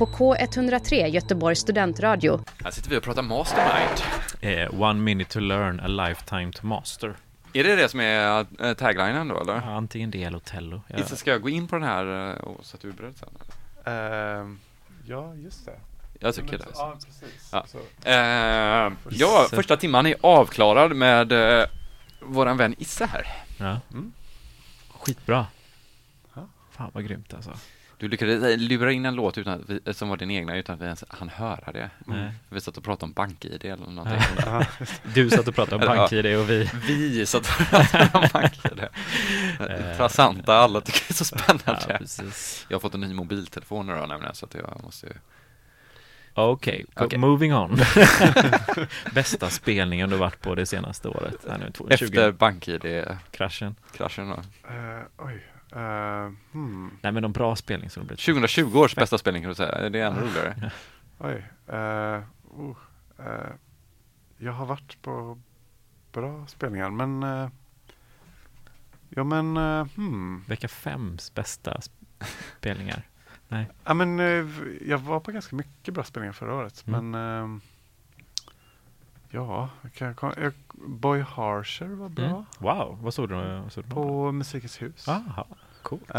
på 0.00 0.06
K103 0.06 1.06
Göteborgs 1.06 1.60
studentradio. 1.60 2.44
Här 2.64 2.70
sitter 2.70 2.90
vi 2.90 2.96
och 2.96 3.02
pratar 3.02 3.22
Mastermind. 3.22 4.00
Eh, 4.40 4.82
one 4.82 5.00
minute 5.00 5.32
to 5.32 5.40
learn, 5.40 5.80
a 5.80 5.88
lifetime 5.88 6.52
to 6.52 6.66
master. 6.66 7.16
Är 7.52 7.64
det 7.64 7.76
det 7.76 7.88
som 7.88 8.00
är 8.00 8.46
äh, 8.58 8.74
taglinen 8.74 9.28
då 9.28 9.40
eller? 9.40 9.54
Ja, 9.54 9.62
antingen 9.62 10.10
det 10.10 10.24
eller 10.24 10.36
Otello. 10.36 10.82
Jag, 10.88 11.00
Issa, 11.00 11.16
ska 11.16 11.30
jag 11.30 11.42
gå 11.42 11.48
in 11.48 11.68
på 11.68 11.76
den 11.76 11.84
här 11.84 12.30
eh, 12.30 12.34
och 12.34 12.66
så 12.66 12.76
att 12.76 12.82
du 12.82 12.88
är 12.88 12.92
beredd 12.92 13.14
sen? 13.16 13.28
Ehm, 13.94 14.60
ja, 15.06 15.34
just 15.34 15.66
det. 15.66 15.80
Jag 16.18 16.34
tycker 16.34 16.58
det. 16.58 16.64
Ja, 16.74 16.96
precis. 17.04 17.52
Ja. 17.52 17.66
Eh, 18.10 18.92
ja, 19.10 19.46
första 19.50 19.76
timman 19.76 20.06
är 20.06 20.16
avklarad 20.20 20.96
med 20.96 21.32
eh, 21.32 21.66
våran 22.20 22.56
vän 22.56 22.74
Isse 22.78 23.06
här. 23.06 23.26
ja. 23.58 23.80
Mm. 23.92 24.12
Skitbra. 24.90 25.46
Ja. 26.34 26.48
Fan 26.70 26.90
vad 26.94 27.04
grymt 27.04 27.34
alltså. 27.34 27.50
Du 28.00 28.08
lyckades 28.08 28.44
eh, 28.44 28.58
lura 28.58 28.92
in 28.92 29.06
en 29.06 29.14
låt 29.14 29.38
utan 29.38 29.64
vi, 29.84 29.94
som 29.94 30.08
var 30.08 30.16
din 30.16 30.30
egna 30.30 30.56
utan 30.56 30.74
att 30.74 30.80
vi 30.80 30.84
ens 30.84 31.04
hann 31.08 31.28
höra 31.28 31.72
det. 31.72 31.90
Nej. 32.06 32.32
Vi 32.48 32.60
satt 32.60 32.76
och 32.76 32.84
pratade 32.84 33.04
om 33.04 33.12
bank-id 33.12 33.64
eller 33.64 33.86
någonting. 33.86 34.18
Ja. 34.46 34.64
Du 35.14 35.30
satt 35.30 35.48
och 35.48 35.54
pratade 35.54 35.76
om 35.76 35.82
Ja. 35.82 35.96
bank-id 35.96 36.36
och 36.38 36.50
vi 36.50 36.70
Vi 36.86 37.26
satt 37.26 37.40
och 37.60 37.66
pratade 37.70 38.10
om 38.12 38.24
bank-id. 38.32 38.80
Eh. 39.60 39.90
Intressanta, 39.90 40.54
alla 40.54 40.80
tycker 40.80 41.00
det 41.08 41.10
är 41.12 41.24
så 41.24 41.34
Ja, 41.38 41.38
spännande. 41.58 41.98
precis. 41.98 42.66
Jag 42.68 42.74
har 42.74 42.80
fått 42.80 42.94
en 42.94 43.00
ny 43.00 43.14
mobiltelefon 43.14 43.86
nu 43.86 43.94
då 43.94 44.06
nämligen 44.06 44.34
så 44.34 44.46
att 44.46 44.54
jag 44.54 44.80
måste 44.84 45.06
ju... 45.06 45.12
Okej, 46.34 46.84
go- 46.94 47.04
Okej. 47.04 47.18
moving 47.18 47.54
on. 47.54 47.78
Bästa 49.14 49.50
spelningen 49.50 50.10
du 50.10 50.16
varit 50.16 50.40
på 50.40 50.54
det 50.54 50.66
senaste 50.66 51.08
året? 51.08 51.34
Här 51.50 51.58
nu, 51.58 51.70
2020 51.70 52.04
Efter 52.04 52.32
bank-id-kraschen 52.32 53.74
kraschen. 53.96 54.28
då. 54.28 54.34
eh, 54.74 55.00
oj. 55.18 55.42
Uh, 55.76 56.32
hmm. 56.52 56.90
Nej 57.02 57.12
men 57.12 57.22
de 57.22 57.32
bra 57.32 57.56
spelning 57.56 57.90
som 57.90 58.02
det 58.02 58.06
blev. 58.06 58.16
2020 58.16 58.78
års 58.78 58.94
bästa 58.94 59.18
spelning 59.18 59.42
kan 59.42 59.48
du 59.48 59.54
säga, 59.54 59.88
det 59.90 60.00
är 60.00 60.06
ännu 60.06 60.20
roligare. 60.20 60.72
Oj. 61.18 61.44
oh, 62.50 62.76
eh, 63.18 63.50
jag 64.38 64.52
har 64.52 64.66
varit 64.66 65.02
på 65.02 65.38
bra 66.12 66.46
spelningar, 66.46 66.90
men... 66.90 67.22
ja, 69.08 69.24
men... 69.24 69.56
hmm. 69.96 70.44
Vecka 70.48 70.66
fems 70.68 71.34
bästa 71.34 71.80
spelningar. 72.58 73.02
Ja, 73.84 73.94
men 73.94 74.18
jag 74.86 74.98
var 74.98 75.20
på 75.20 75.32
ganska 75.32 75.56
mycket 75.56 75.94
bra 75.94 76.04
spelningar 76.04 76.32
förra 76.32 76.54
året, 76.54 76.84
Mm. 76.86 77.10
men... 77.10 77.60
ja, 79.30 79.68
kan 79.94 80.14
jag, 80.20 80.34
jag, 80.44 80.52
Boy 80.72 81.20
Harsher 81.20 81.86
var 81.86 82.08
bra. 82.08 82.24
Mm. 82.24 82.44
Wow, 82.58 82.98
vad 83.02 83.14
såg 83.14 83.28
du? 83.28 83.34
Vad 83.34 83.72
såg 83.72 83.84
du 83.84 83.90
På 83.90 84.32
Musikens 84.32 84.82
hus. 84.82 85.08
Aha, 85.08 85.46
coolt. 85.82 86.08
Det. 86.08 86.18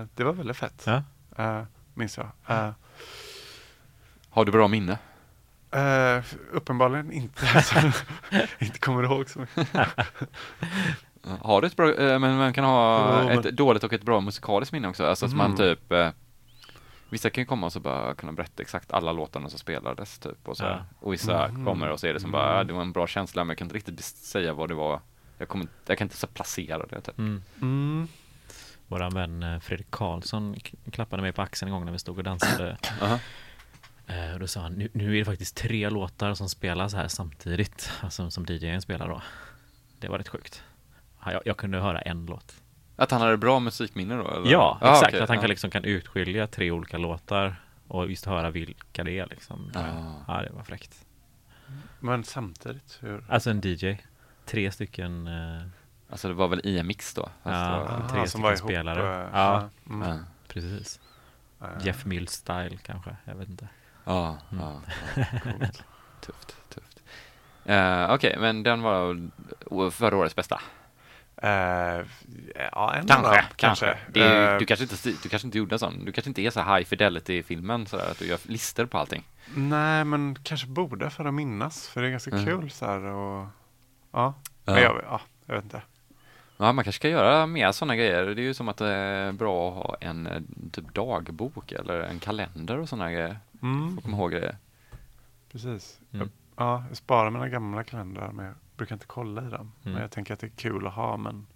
Eh, 0.00 0.04
det 0.14 0.24
var 0.24 0.32
väldigt 0.32 0.56
fett. 0.56 0.84
Ja. 0.86 1.02
Eh, 1.44 1.62
minns 1.94 2.18
jag. 2.18 2.28
Eh, 2.46 2.70
Har 4.30 4.44
du 4.44 4.52
bra 4.52 4.68
minne? 4.68 4.98
eh, 5.70 6.24
uppenbarligen 6.52 7.12
inte. 7.12 7.46
inte 8.58 8.78
kommer 8.78 9.02
ihåg 9.02 9.28
så 9.30 9.38
mycket. 9.38 9.68
Har 11.40 11.60
du 11.60 11.66
ett 11.66 11.76
bra, 11.76 11.94
eh, 11.94 12.18
men 12.18 12.36
man 12.36 12.52
kan 12.52 12.64
ha 12.64 13.18
Jo, 13.22 13.26
men- 13.28 13.38
ett 13.38 13.56
dåligt 13.56 13.84
och 13.84 13.92
ett 13.92 14.02
bra 14.02 14.20
musikaliskt 14.20 14.72
minne 14.72 14.88
också, 14.88 15.06
alltså 15.06 15.28
som 15.28 15.38
man 15.38 15.46
Mm. 15.46 15.56
typ 15.56 15.92
eh, 15.92 16.08
Vissa 17.10 17.30
kan 17.30 17.42
ju 17.42 17.46
komma 17.46 17.66
och 17.66 17.72
så 17.72 17.80
bara 17.80 18.14
kunna 18.14 18.32
berätta 18.32 18.62
exakt 18.62 18.92
alla 18.92 19.12
låtarna 19.12 19.48
som 19.48 19.58
spelades 19.58 20.18
typ 20.18 20.48
och 20.48 20.56
så 20.56 20.64
Ja. 20.64 20.84
Och 21.00 21.12
vissa 21.12 21.48
Mhm. 21.48 21.64
kommer 21.64 21.88
och 21.88 22.00
så 22.00 22.06
är 22.06 22.14
det 22.14 22.20
som 22.20 22.30
bara, 22.30 22.58
"Ah, 22.60 22.64
det 22.64 22.72
var 22.72 22.82
en 22.82 22.92
bra 22.92 23.06
känsla 23.06 23.44
men 23.44 23.48
jag 23.48 23.58
kan 23.58 23.64
inte 23.64 23.76
riktigt 23.76 24.00
säga 24.04 24.52
vad 24.52 24.68
det 24.68 24.74
var 24.74 25.00
Jag, 25.38 25.48
kommer, 25.48 25.66
jag 25.86 25.98
kan 25.98 26.04
inte 26.04 26.16
så 26.16 26.26
placera 26.26 26.86
det 26.86 27.00
typ 27.00 27.18
Mm. 27.18 27.42
Mm. 27.62 28.08
Våran 28.88 29.14
vän 29.14 29.42
eh, 29.42 29.58
Fredrik 29.60 29.90
Karlsson 29.90 30.56
klappade 30.92 31.22
mig 31.22 31.32
på 31.32 31.42
axeln 31.42 31.68
en 31.68 31.72
gång 31.74 31.84
när 31.84 31.92
vi 31.92 31.98
stod 31.98 32.18
och 32.18 32.24
dansade. 32.24 32.76
Aha. 33.02 33.18
Eh, 34.06 34.32
Och 34.34 34.40
då 34.40 34.46
sa 34.46 34.60
han, 34.60 34.72
nu, 34.72 34.88
nu 34.92 35.14
är 35.14 35.18
det 35.18 35.24
faktiskt 35.24 35.56
tre 35.56 35.90
låtar 35.90 36.34
som 36.34 36.48
spelas 36.48 36.94
här 36.94 37.08
samtidigt, 37.08 37.90
alltså 38.02 38.30
som 38.30 38.44
DJn 38.48 38.82
spelar 38.82 39.08
då. 39.08 39.22
Det 39.98 40.08
var 40.08 40.18
rätt 40.18 40.28
sjukt. 40.28 40.62
Ja, 41.24 41.32
Jag, 41.32 41.42
jag 41.44 41.56
kunde 41.56 41.78
höra 41.80 42.00
en 42.00 42.26
låt. 42.26 42.54
Att 42.96 43.10
han 43.10 43.20
hade 43.20 43.36
bra 43.36 43.60
musikminne 43.60 44.16
då? 44.16 44.30
Eller? 44.30 44.50
Ja, 44.52 44.78
Ah, 44.80 44.90
exakt. 44.92 45.08
okej, 45.08 45.20
att 45.22 45.28
han 45.28 45.38
kan 45.40 45.48
liksom 45.48 45.70
kan 45.70 45.84
utskilja 45.84 46.46
tre 46.46 46.70
olika 46.70 46.98
låtar 46.98 47.56
och 47.88 48.10
just 48.10 48.26
höra 48.26 48.50
vilka 48.50 49.04
det 49.04 49.18
är 49.18 49.26
liksom. 49.26 49.70
Ah. 49.74 50.34
Ja, 50.34 50.42
det 50.42 50.50
var 50.52 50.62
fräckt. 50.62 51.04
Men 52.00 52.24
samtidigt, 52.24 52.98
hur? 53.00 53.24
Alltså 53.28 53.50
en 53.50 53.60
DJ, 53.64 53.96
tre 54.44 54.70
stycken, 54.70 55.26
eh, 55.26 55.62
Alltså 56.10 56.28
det 56.28 56.34
var 56.34 56.48
väl 56.48 56.60
i 56.64 56.78
en 56.78 56.86
mix 56.86 57.14
då? 57.14 57.22
Fast 57.22 57.36
Ja. 57.44 57.78
var, 57.78 58.08
tre 58.08 58.18
var 58.20 58.26
stycken 58.26 58.44
ihop, 58.46 58.58
spelare. 58.58 59.22
eh, 59.24 59.28
Ja. 59.32 59.68
mm, 59.90 60.08
ja. 60.08 60.18
precis. 60.48 61.00
eh, 61.62 61.66
Jeff 61.86 62.04
Mills 62.04 62.32
style 62.32 62.76
kanske, 62.82 63.16
jag 63.24 63.34
vet 63.34 63.48
inte. 63.48 63.68
Ja, 64.04 64.38
Mm. 64.52 64.62
ja, 64.64 64.80
ja. 65.60 65.66
Tufft, 66.20 66.56
tufft. 66.68 67.02
Eh, 67.64 68.10
Okej, 68.14 68.36
men 68.38 68.62
den 68.62 68.82
var 68.82 69.30
förra 69.90 70.16
årets 70.16 70.36
bästa. 70.36 70.60
Eh, 71.42 71.50
ja, 72.72 72.94
en 72.94 73.06
Kanske, 73.06 73.34
dem, 73.36 73.44
kanske. 73.56 73.86
Är, 74.14 74.52
Eh, 74.52 74.58
du, 74.58 74.66
kanske 74.66 74.82
inte, 74.84 74.96
du 75.22 75.28
kanske 75.28 75.48
inte 75.48 75.58
gjorde 75.58 75.74
en 75.74 75.78
sån. 75.78 76.04
Du 76.04 76.12
kanske 76.12 76.30
inte 76.30 76.42
är 76.42 76.50
så 76.50 76.60
high 76.62 76.84
fidelity-filmen 76.84 77.86
sådär 77.86 78.10
att 78.10 78.18
du 78.18 78.26
gör 78.26 78.38
listor 78.42 78.86
på 78.86 78.98
allting. 78.98 79.24
Nej, 79.54 80.04
men 80.04 80.38
kanske 80.42 80.66
borde 80.66 81.10
för 81.10 81.24
att 81.24 81.34
minnas. 81.34 81.88
För 81.88 82.02
det 82.02 82.08
är 82.08 82.10
ganska 82.10 82.30
Mm. 82.30 82.44
kul 82.44 82.70
så 82.70 82.86
här 82.86 83.00
och 83.04 83.46
ja. 84.12 84.34
Ja. 84.64 84.72
Men 84.72 84.82
jag, 84.82 85.00
ja, 85.04 85.20
jag 85.46 85.54
vet 85.54 85.64
inte. 85.64 85.82
Ja, 86.58 86.72
man 86.72 86.84
kanske 86.84 87.00
ska 87.00 87.08
göra 87.08 87.46
mer 87.46 87.72
sådana 87.72 87.96
grejer. 87.96 88.22
Det 88.26 88.40
är 88.42 88.44
ju 88.44 88.54
som 88.54 88.68
att 88.68 88.76
det 88.76 88.88
är 88.88 89.32
bra 89.32 89.68
att 89.68 89.74
ha 89.74 89.96
en 90.00 90.26
eh, 90.26 90.40
typ 90.72 90.94
dagbok 90.94 91.72
eller 91.72 92.00
en 92.00 92.18
kalender 92.18 92.78
och 92.78 92.88
sådana 92.88 93.12
grejer. 93.12 93.38
Mm, 93.62 93.94
Får 93.94 94.02
komma 94.02 94.16
ihåg 94.16 94.30
grejer. 94.32 94.56
precis. 95.52 95.98
Mm. 96.12 96.30
Ja, 96.56 96.84
jag 96.88 96.96
sparar 96.96 97.30
mina 97.30 97.48
gamla 97.48 97.84
kalendrar 97.84 98.32
jag 98.36 98.54
brukar 98.76 98.94
inte 98.94 99.06
kolla 99.06 99.46
i 99.46 99.50
dem. 99.50 99.72
Mm. 99.82 99.92
Men 99.92 100.02
jag 100.02 100.10
tänker 100.10 100.34
att 100.34 100.40
det 100.40 100.46
är 100.46 100.56
kul 100.56 100.86
att 100.86 100.92
ha 100.92 101.16
men 101.16 101.46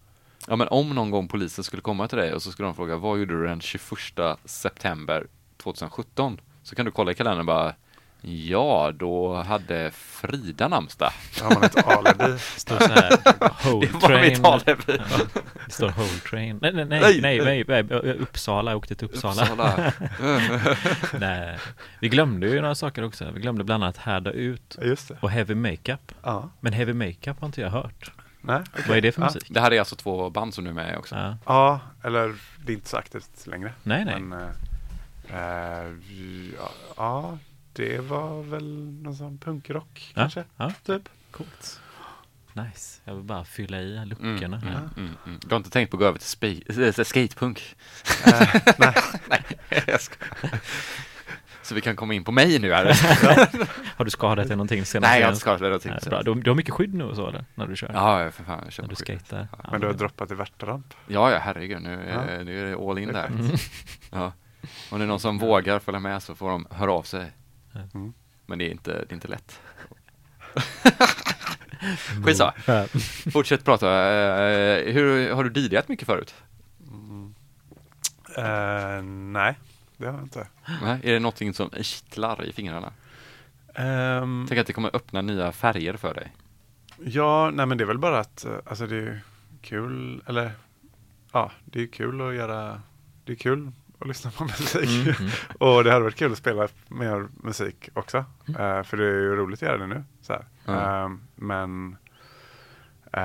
Ja, 0.49 0.57
men 0.57 0.69
om 0.69 0.95
någon 0.95 1.11
gång 1.11 1.29
polisen 1.29 1.65
skulle 1.65 1.83
komma 1.83 2.09
till 2.09 2.19
dig 2.19 2.35
och 2.35 2.43
så 2.43 2.53
skulle 2.53 2.69
de 2.69 2.75
fråga 2.75 2.97
vad 2.97 3.19
gjorde 3.19 3.35
du 3.35 3.47
den 3.47 3.61
21 3.61 4.39
september 4.45 5.27
2017? 5.57 6.41
Så 6.63 6.75
kan 6.75 6.85
du 6.85 6.91
kolla 6.91 7.13
i 7.13 7.15
kalendern 7.15 7.47
bara 7.47 7.75
Ja, 8.23 8.93
då 8.95 9.35
hade 9.35 9.91
Frida 9.91 10.69
namnsdag. 10.69 11.11
har 11.43 11.55
man 11.55 11.65
ett 11.65 11.87
alibi. 11.87 12.39
står 12.39 12.79
så 12.79 12.93
här, 12.93 13.11
Whole 13.71 13.87
Det 13.93 14.09
var 14.09 14.21
mitt 14.21 14.35
train. 14.43 14.45
alibi. 14.47 15.03
Det 15.67 15.73
står 15.73 15.89
Whole 15.89 16.09
train. 16.31 16.59
Nej, 16.63 16.73
nej, 16.73 16.85
nej, 16.85 17.01
Nej, 17.01 17.21
nej, 17.21 17.65
nej. 17.69 17.85
nej, 17.89 18.13
Uppsala, 18.15 18.71
jag 18.71 18.79
åkte 18.79 18.95
till 18.95 19.07
Uppsala. 19.09 19.43
Uppsala. 19.43 19.93
nej. 21.21 21.59
Vi 22.01 22.09
glömde 22.09 22.49
ju 22.49 22.61
några 22.61 22.75
saker 22.75 23.05
också. 23.05 23.31
Vi 23.35 23.41
glömde 23.41 23.65
bland 23.65 23.85
annat 23.85 23.97
Härda 23.97 24.31
ut 24.31 24.77
Ja, 24.81 24.85
Just 24.87 25.09
det. 25.09 25.17
och 25.21 25.31
Heavy 25.31 25.55
Makeup. 25.55 26.13
Ja. 26.23 26.51
Men 26.61 26.73
Heavy 26.73 26.93
Makeup 26.93 27.41
har 27.41 27.47
inte 27.47 27.61
jag 27.61 27.71
hört. 27.71 28.13
Nej, 28.41 28.61
okej. 28.73 28.85
Vad 28.89 28.97
är 28.97 29.01
det 29.01 29.13
för 29.13 29.23
ja. 29.23 29.27
musik? 29.27 29.47
Det 29.51 29.61
här 29.61 29.71
är 29.73 29.79
alltså 29.79 29.97
två 29.97 30.31
band 30.31 30.55
som 30.55 30.65
du 30.65 30.71
är 30.71 30.75
med 30.75 30.97
också. 30.99 31.15
Ja. 31.15 31.37
Ja, 31.47 31.81
eller 32.05 32.35
det 32.65 32.73
är 32.73 32.75
inte 32.75 32.89
så 32.89 32.97
aktivt 32.97 33.47
längre. 33.47 33.73
Nej, 33.83 34.05
nej. 34.05 34.21
Men, 34.21 34.51
ja, 36.59 36.71
ja, 36.97 37.39
det 37.81 37.99
var 37.99 38.43
väl 38.43 38.91
någon 39.03 39.15
sån 39.17 39.39
punkrock 39.39 40.13
Ja, 40.15 40.21
kanske. 40.21 40.45
ja. 40.57 40.73
Typ. 40.87 41.09
Coolt. 41.31 41.81
Nice. 42.53 43.01
Jag 43.05 43.15
vill 43.15 43.25
bara 43.25 43.45
fylla 43.45 43.81
i 43.81 43.97
Mm, 43.97 44.09
luckorna 44.09 44.57
mm, 44.57 44.69
här. 44.69 44.89
mm, 44.97 45.11
mm. 45.27 45.39
Du 45.43 45.49
har 45.51 45.57
inte 45.57 45.71
tänkt 45.71 45.91
på 45.91 45.97
att 45.97 46.01
gå 46.01 46.07
över 46.07 46.19
till 46.19 46.27
spe- 46.39 46.99
äh, 47.01 47.05
skatepunk? 47.05 47.77
Eh, 48.27 48.55
nej. 48.79 48.95
Nej, 49.29 49.43
jag 49.87 50.01
skojar. 50.01 50.61
Så 51.63 51.75
vi 51.75 51.81
kan 51.81 51.97
komma 51.97 52.15
in 52.15 52.25
på 52.25 52.33
mig 52.33 52.59
nu 52.59 52.73
här. 52.73 52.85
Har 53.97 54.05
du 54.05 54.11
skadat 54.11 54.49
dig 54.49 54.57
någonting 54.57 54.85
senast? 54.85 55.11
Nej, 55.11 55.21
jag 55.21 55.27
har 55.27 55.33
inte 55.33 55.41
skadat 55.41 55.61
mig 55.61 55.69
någonting. 55.71 55.91
Nej, 55.91 56.01
bra. 56.11 56.23
Du, 56.23 56.35
du 56.35 56.51
har 56.51 56.55
mycket 56.57 56.75
skydd 56.75 56.95
nu 56.95 57.05
och 57.05 57.17
så 57.17 57.29
eller? 57.29 57.45
När 57.55 57.67
du 57.67 57.77
kör? 57.77 57.91
Ja, 57.95 58.31
för 58.31 58.45
fan. 58.45 58.61
Jag 58.65 58.73
kör 58.73 58.83
när 58.83 58.95
du? 59.31 59.47
Ja, 59.53 59.69
Men 59.73 59.81
du 59.81 59.87
har 59.87 59.95
droppat 59.95 60.31
i 60.31 60.35
Värtaramp. 60.35 60.95
Ja, 61.07 61.31
ja, 61.33 61.39
herregud. 61.39 61.83
Nu, 61.83 61.91
Ja. 62.09 62.21
är, 62.21 62.45
nu 62.45 62.61
är 62.61 62.65
det 62.77 62.91
all 62.91 62.99
in 62.99 63.13
där. 63.13 63.27
Mm. 63.27 63.51
Ja. 64.11 64.33
Om 64.91 64.99
det 64.99 65.05
är 65.05 65.09
någon 65.09 65.21
som 65.21 65.39
vågar 65.39 65.79
följa 65.79 66.01
med 66.01 66.23
så 66.23 66.35
får 66.35 66.51
de 66.51 66.67
höra 66.71 66.93
av 66.93 67.03
sig. 67.03 67.33
Mm. 67.95 68.13
Men 68.47 68.59
det 68.59 68.65
är 68.65 68.71
inte, 68.71 68.93
det 68.93 69.13
är 69.13 69.15
inte 69.15 69.29
lätt. 69.29 69.61
Skitsamma. 72.25 72.55
Ja. 72.67 72.87
Fortsätt 73.33 73.65
prata. 73.65 73.89
Eh, 73.89 74.93
hur, 74.93 75.33
har 75.35 75.45
du 75.45 75.61
DJat 75.61 75.89
mycket 75.89 76.07
förut? 76.07 76.35
Mm. 76.91 77.35
Eh, 78.37 79.03
nej, 79.33 79.59
det 79.97 80.07
har 80.07 80.13
jag 80.15 80.23
inte. 80.23 80.47
Nej, 80.83 81.01
Är 81.03 81.13
det 81.13 81.19
någonting 81.19 81.55
som 81.55 81.71
kittlar 81.71 82.45
i 82.45 82.53
fingrarna? 82.53 82.93
Ehm, 83.75 84.47
Tänk 84.49 84.61
att 84.61 84.67
det 84.67 84.73
kommer 84.73 84.97
öppna 84.97 85.21
nya 85.21 85.53
färger 85.53 85.97
för 85.97 86.15
dig. 86.15 86.33
ja, 87.05 87.51
nej 87.55 87.67
men 87.67 87.79
det 87.79 87.85
är 87.85 87.87
väl 87.87 87.99
bara 87.99 88.19
att 88.21 88.47
alltså 88.67 88.87
det 88.87 88.97
är 88.97 89.21
kul, 89.63 90.23
eller 90.27 90.53
ja, 91.33 91.53
det 91.65 91.83
är 91.83 91.87
kul 91.87 92.21
att 92.29 92.35
göra, 92.35 92.83
det 93.25 93.33
är 93.33 93.37
kul 93.37 93.73
att 94.01 94.07
lyssna 94.09 94.31
på 94.31 94.45
musik. 94.45 94.91
Mm, 95.07 95.15
mm. 95.21 95.31
Och 95.59 95.85
det 95.85 95.91
hade 95.93 96.03
varit 96.05 96.17
kul 96.17 96.33
att 96.33 96.39
spela 96.39 96.69
mer 96.89 97.29
musik 97.33 97.89
också. 97.95 98.19
Eh, 98.49 98.83
för 98.83 98.97
det 98.97 99.05
är 99.05 99.21
ju 99.21 99.37
roligt 99.37 99.59
att 99.63 99.69
göra 99.69 99.79
det 99.79 99.87
nu. 99.87 100.05
Så 100.21 100.33
här. 100.33 100.45
Ja. 100.65 101.05
Eh, 101.05 101.11
men 101.35 101.97
eh, 103.13 103.23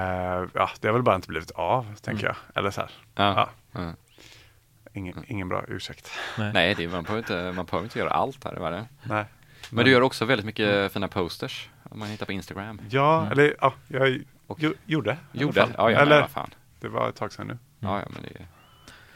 ja, 0.54 0.70
det 0.80 0.88
har 0.88 0.94
väl 0.94 1.04
bara 1.04 1.16
inte 1.16 1.28
blivit 1.28 1.52
av, 1.52 1.96
tänker 2.02 2.26
jag. 2.28 2.36
Eller 2.56 2.72
så 2.72 2.82
här, 2.82 2.92
Ja. 3.16 3.50
Ja. 3.72 3.82
Ja. 3.82 3.94
ingen, 4.94 5.24
ingen 5.28 5.50
bra 5.50 5.64
ursäkt. 5.68 6.12
Nej. 6.38 6.54
Nej, 6.54 6.76
det 6.76 6.88
man, 6.88 7.04
behöver 7.04 7.18
inte, 7.20 7.52
man 7.56 7.66
behöver 7.66 7.84
inte 7.86 8.00
göra 8.00 8.10
allt 8.10 8.44
här 8.44 8.56
i 8.58 8.60
världen. 8.60 8.86
Nej. 9.04 9.26
Men 9.70 9.86
du 9.86 9.92
gör 9.92 10.02
också 10.02 10.26
väldigt 10.26 10.46
mycket 10.46 10.92
fina 10.92 11.08
posters. 11.08 11.70
Om 11.84 12.00
man 12.00 12.08
hittar 12.08 12.26
på 12.26 12.32
Instagram. 12.32 12.82
Ja, 12.90 13.20
Mm. 13.20 13.32
eller 13.32 13.56
ja, 13.62 13.74
jag 13.88 14.24
Och- 14.48 14.58
jo, 14.62 14.74
gjorde. 14.86 15.18
Gjorde? 15.32 15.68
Ja, 15.78 15.92
ja, 15.92 16.00
eller, 16.00 16.22
vad 16.22 16.30
fan. 16.30 16.50
det 16.80 16.88
var 16.88 17.10
ett 17.10 17.16
tag 17.16 17.32
sedan 17.34 17.48
nu, 17.48 17.58
Ja, 17.80 18.00
ja, 18.00 18.06
men 18.14 18.22
det 18.24 18.46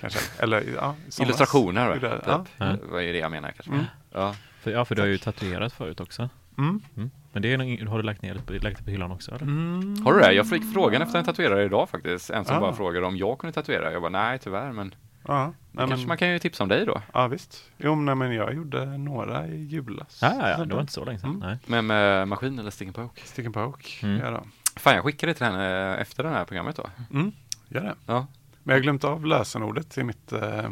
kanske. 0.01 0.19
Eller 0.43 0.63
ja, 0.75 0.95
illustrationer. 1.21 1.93
Gjorde- 1.95 2.09
Typ. 2.17 2.23
Ja. 2.27 2.45
Ja. 2.57 2.75
Vad 2.91 3.03
är 3.03 3.13
det 3.13 3.19
jag 3.19 3.31
menar 3.31 3.51
kanske? 3.51 3.71
Mm. 3.71 3.85
Ja. 4.11 4.35
För, 4.61 4.71
ja, 4.71 4.85
för 4.85 4.95
du 4.95 5.01
har 5.01 5.07
ju 5.07 5.17
tatuerat 5.17 5.73
förut 5.73 5.99
också. 5.99 6.29
Mm. 6.57 6.81
Mm. 6.97 7.11
Men 7.31 7.41
det 7.41 7.53
är, 7.53 7.85
har 7.85 7.97
du 7.97 8.03
lagt 8.03 8.21
ner 8.21 8.33
lite- 8.33 8.53
lagt 8.59 8.77
det 8.77 8.83
på 8.83 8.89
hyllan 8.89 9.11
också 9.11 9.31
eller? 9.31 9.41
Mm. 9.45 10.05
Har 10.05 10.13
du 10.13 10.19
det? 10.19 10.33
Jag 10.33 10.49
fick 10.49 10.73
frågan 10.73 11.01
efter 11.01 11.19
en 11.19 11.25
tatuerare 11.25 11.63
idag 11.63 11.89
faktiskt. 11.89 12.29
En 12.29 12.45
som 12.45 12.55
Ah. 12.55 12.59
bara 12.59 12.73
frågade 12.73 13.05
om 13.05 13.17
jag 13.17 13.37
kunde 13.39 13.53
tatuera. 13.53 13.91
Jag 13.91 14.01
bara 14.01 14.09
nej 14.09 14.39
tyvärr 14.39 14.71
men 14.71 14.95
Ja, 15.27 15.33
det 15.35 15.53
nej, 15.71 15.87
kanske 15.87 15.97
men, 15.97 16.07
man 16.07 16.17
kan 16.17 16.29
ju 16.29 16.39
tipsa 16.39 16.63
om 16.63 16.69
dig 16.69 16.85
då. 16.85 17.01
ja 17.13 17.27
visst. 17.27 17.63
Jo, 17.77 17.95
nej, 17.95 18.15
men 18.15 18.33
jag 18.33 18.53
gjorde 18.53 18.85
några 18.97 19.47
i 19.47 19.63
julas. 19.63 20.19
Ja, 20.21 20.33
ja, 20.39 20.49
ja, 20.49 20.65
det 20.65 20.73
var 20.73 20.81
inte 20.81 20.93
så 20.93 21.05
länge 21.05 21.19
sedan. 21.19 21.29
Mm. 21.29 21.47
Nej. 21.47 21.57
Men 21.65 21.87
med 21.87 22.27
maskin 22.27 22.59
eller 22.59 22.71
stick 22.71 22.87
and 22.87 22.95
poke. 22.95 23.21
Stick 23.25 23.45
and 23.45 23.53
poke. 23.53 24.05
Mm. 24.05 24.19
Ja, 24.19 24.31
då. 24.31 24.43
Fan 24.75 24.95
jag 24.95 25.03
skickar 25.03 25.27
det 25.27 25.33
till 25.33 25.45
henne 25.45 25.95
efter 25.97 26.23
det 26.23 26.29
här 26.29 26.45
programmet 26.45 26.75
då. 26.75 26.89
Mm, 27.13 27.31
gör 27.67 27.81
det. 27.81 27.95
Ja. 28.05 28.27
Men 28.63 28.73
jag 28.73 28.79
har 28.79 28.83
glömt 28.83 29.03
av 29.03 29.25
lösenordet 29.25 29.89
till 29.89 30.05
mitt 30.05 30.31
eh, 30.31 30.65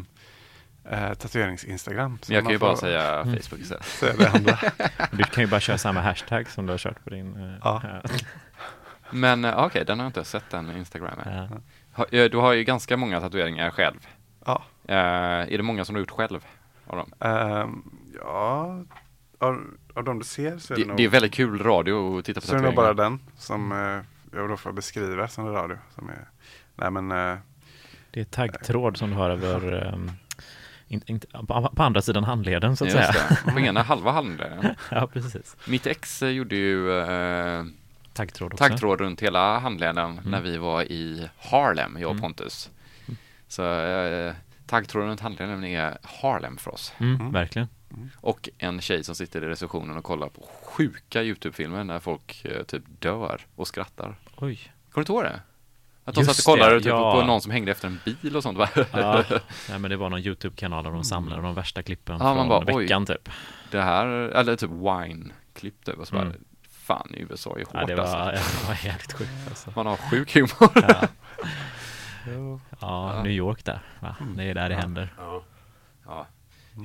eh, 0.84 1.14
tatuerings-instagram. 1.14 2.18
så 2.22 2.32
Men 2.32 2.36
jag 2.36 2.44
kan 2.44 2.52
ju 2.52 2.58
bara 2.58 2.72
får 2.76 2.80
säga 2.82 3.22
Mm. 3.22 3.36
Facebook 3.40 3.62
istället. 3.62 3.86
säga 4.00 4.14
det 4.18 4.30
andra. 4.30 4.58
Du 5.12 5.24
kan 5.24 5.44
ju 5.44 5.50
bara 5.50 5.60
köra 5.60 5.78
samma 5.78 6.02
hashtag 6.02 6.48
som 6.50 6.66
du 6.66 6.74
har 6.74 6.78
kört 6.78 7.04
på 7.04 7.10
din... 7.10 7.36
eh, 7.36 7.56
Ja. 7.64 7.82
Men 9.12 9.46
eh, 9.46 9.66
okej, 9.66 9.86
den 9.86 10.00
har 10.00 10.06
jag 10.06 10.10
inte 10.10 10.24
sett 10.24 10.50
den 10.50 10.72
Instagramen. 10.78 11.48
ja. 11.52 11.58
Ha- 11.94 12.28
Du 12.28 12.38
har 12.38 12.54
ju 12.54 12.64
ganska 12.64 12.98
många 12.98 13.22
tatueringar 13.22 13.72
själv. 13.72 14.08
ja. 14.46 14.64
Eh, 14.88 14.96
är 15.54 15.58
det 15.58 15.64
många 15.64 15.86
som 15.86 15.94
du 15.94 15.98
har 16.00 16.02
gjort 16.02 16.12
själv? 16.12 16.46
Av 16.88 16.98
dem? 16.98 17.12
Ehm, 17.20 17.84
ja, 18.24 18.80
av, 19.40 19.64
av 19.94 20.04
de 20.04 20.20
du 20.20 20.26
ser 20.26 20.58
så 20.58 20.74
är 20.74 20.78
det, 20.78 20.84
Det, 20.84 20.88
nog, 20.88 20.98
det 20.98 21.04
är 21.04 21.10
väldigt 21.10 21.34
kul 21.34 21.64
radio 21.64 22.20
att 22.20 22.26
titta 22.26 22.42
på 22.42 22.48
så 22.48 22.54
är 22.54 22.58
det 22.58 22.64
nog 22.66 22.76
bara 22.76 22.88
tatueringar. 22.88 23.10
den 23.10 23.38
som 23.38 23.72
eh, 23.72 24.38
jag 24.40 24.50
då 24.50 24.58
får 24.58 24.72
beskriva 24.72 25.28
som 25.28 25.46
radio. 25.48 25.78
Som 25.96 26.10
är, 26.10 26.28
nej 26.76 26.92
men, 26.92 27.12
Det 28.12 28.20
är 28.20 28.24
taggtråd 28.24 28.97
som 28.97 29.10
du 29.10 29.16
har 29.16 29.30
över... 29.30 29.93
Um, 29.93 30.12
in, 30.88 31.01
inte- 31.05 31.28
på, 31.28 31.72
på 31.76 31.84
andra 31.84 32.01
sidan 32.01 32.24
handleden 32.24 32.78
så 32.78 32.86
att 32.86 32.91
Just 32.93 33.14
säga. 33.14 33.38
det, 33.45 33.51
på 33.51 33.60
ena 33.60 33.82
halva 33.82 34.12
handleden. 34.12 34.76
ja, 34.91 35.08
precis. 35.08 35.55
Mitt 35.68 35.88
ex 35.88 36.22
gjorde 36.24 36.55
ju 36.55 36.99
eh, 36.99 37.64
Taggtråd 38.14 38.53
också. 38.53 38.64
taggtråd 38.68 39.01
runt 39.01 39.22
hela 39.22 39.60
handleden 39.60 40.20
när 40.26 40.41
vi 40.41 40.58
var 40.58 40.84
i 40.84 41.30
Harlem, 41.38 41.97
jag 41.99 42.05
och 42.10 42.12
Mm. 42.12 42.22
Pontus. 42.22 42.70
Så 43.47 43.80
eh, 43.80 44.34
taggtråden 44.66 45.10
runt 45.10 45.20
handleden 45.22 45.64
är 45.64 45.97
Harlem 46.03 46.58
för 46.58 46.74
oss. 46.74 46.93
Mm, 46.97 47.16
Mm. 47.16 47.32
Verkligen. 47.32 47.68
Och 48.16 48.49
en 48.58 48.82
tjej 48.82 49.03
som 49.03 49.16
sitter 49.16 49.43
i 49.43 49.47
receptionen 49.47 49.97
och 49.97 50.03
kollar 50.03 50.30
på 50.30 50.49
sjuka 50.64 51.24
YouTube-filmer 51.24 51.84
när 51.84 51.99
folk 51.99 52.45
eh, 52.45 52.64
typ 52.64 52.84
dör 52.99 53.41
och 53.55 53.68
skrattar. 53.68 54.16
Oj. 54.36 54.55
Kommer 54.55 54.55
du 54.93 54.99
inte 55.01 55.12
ihåg 55.12 55.24
det? 55.24 55.39
Att 56.08 56.16
de 56.16 56.22
Just 56.22 56.36
satt 56.36 56.47
och 56.47 56.51
kollade 56.60 56.74
det, 56.76 56.80
typ 56.80 56.89
ja. 56.89 57.14
på 57.14 57.22
någon 57.28 57.41
som 57.41 57.51
hängde 57.51 57.72
efter 57.72 57.88
en 57.88 57.99
bil 58.05 58.36
och 58.36 58.43
sånt. 58.43 58.58
va? 58.58 58.70
Ja, 58.76 59.24
nej, 59.70 59.80
men 59.80 59.89
det 59.91 59.97
var 59.97 60.10
någon 60.10 60.20
YouTube-kanal 60.20 60.84
där 60.84 60.91
de 60.91 61.03
samlade 61.03 61.41
de 61.41 61.53
värsta 61.53 61.84
klippen 61.84 62.18
Ja, 62.20 62.36
från 62.36 62.47
bara, 62.49 62.64
oj. 62.76 62.84
veckan 62.84 63.05
typ. 63.05 63.30
Det 63.72 63.82
här, 63.82 64.05
eller 64.08 64.55
typ 64.55 64.70
wine-klipp 64.70 65.86
typ. 65.86 65.97
Och 65.97 66.08
så 66.08 66.16
bara, 66.16 66.26
Mm. 66.26 66.38
fan 66.70 67.14
i 67.16 67.22
USA 67.22 67.49
är 67.49 67.55
hårt 67.66 67.68
Ja, 67.74 67.86
det 67.86 67.95
var, 67.95 68.03
alltså. 68.03 68.18
det 68.62 68.68
var 68.68 68.78
jävligt 68.86 69.14
sjukt 69.14 69.32
alltså. 69.49 69.72
Man 69.76 69.86
har 69.86 69.97
sjuk 69.97 70.34
humor. 70.36 70.72
Ja. 72.30 72.60
ja, 72.82 73.24
New 73.24 73.32
York 73.32 73.66
där. 73.66 73.80
Va? 73.99 74.16
Mm. 74.22 74.38
Det 74.38 74.43
är 74.43 74.53
där 74.53 74.70
det 74.70 74.76
händer. 74.76 75.14
Ja. 76.05 76.28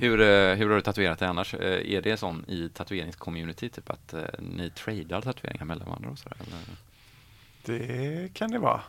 Hur, 0.01 0.21
eh, 0.21 0.55
hur 0.55 0.69
har 0.69 0.75
du 0.75 0.81
tatuerat 0.81 1.19
dig 1.19 1.27
annars? 1.27 1.53
Eh, 1.53 1.93
Är 1.95 2.01
det 2.01 2.17
sån 2.17 2.45
i 2.47 2.69
tatueringscommunity, 2.69 3.69
typ 3.69 3.89
att 3.89 4.13
eh, 4.13 4.21
ni 4.39 4.69
tradar 4.69 5.21
tatueringar 5.21 5.65
mellan 5.65 5.87
varandra 5.87 6.09
och 6.09 6.19
sådär? 6.19 6.37
Eller? 6.47 6.59
det 7.65 8.33
kan 8.33 8.51
det 8.51 8.59
vara. 8.59 8.81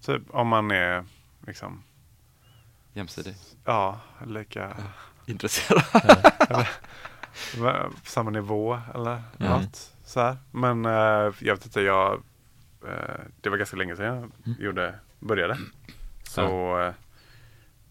Typ 0.00 0.22
om 0.30 0.48
man 0.48 0.70
är 0.70 1.04
liksom, 1.46 1.82
Jämsidig? 2.92 3.34
ja, 3.64 4.00
lika, 4.26 4.76
Intresserad? 5.26 5.82
va- 7.58 7.90
på 8.04 8.10
samma 8.10 8.30
nivå 8.30 8.80
eller 8.94 9.22
Mm. 9.40 9.52
något. 9.52 9.94
Så 10.04 10.20
här. 10.20 10.36
Men 10.50 10.84
eh, 10.86 11.32
jag 11.40 11.54
vet 11.54 11.64
inte, 11.64 11.80
jag, 11.80 12.22
eh, 12.88 13.20
det 13.40 13.50
var 13.50 13.56
ganska 13.56 13.76
länge 13.76 13.96
sedan 13.96 14.06
jag 14.06 14.16
Mm. 14.46 14.62
gjorde, 14.62 14.98
började. 15.20 15.58
Så 16.22 16.80
eh, 16.80 16.92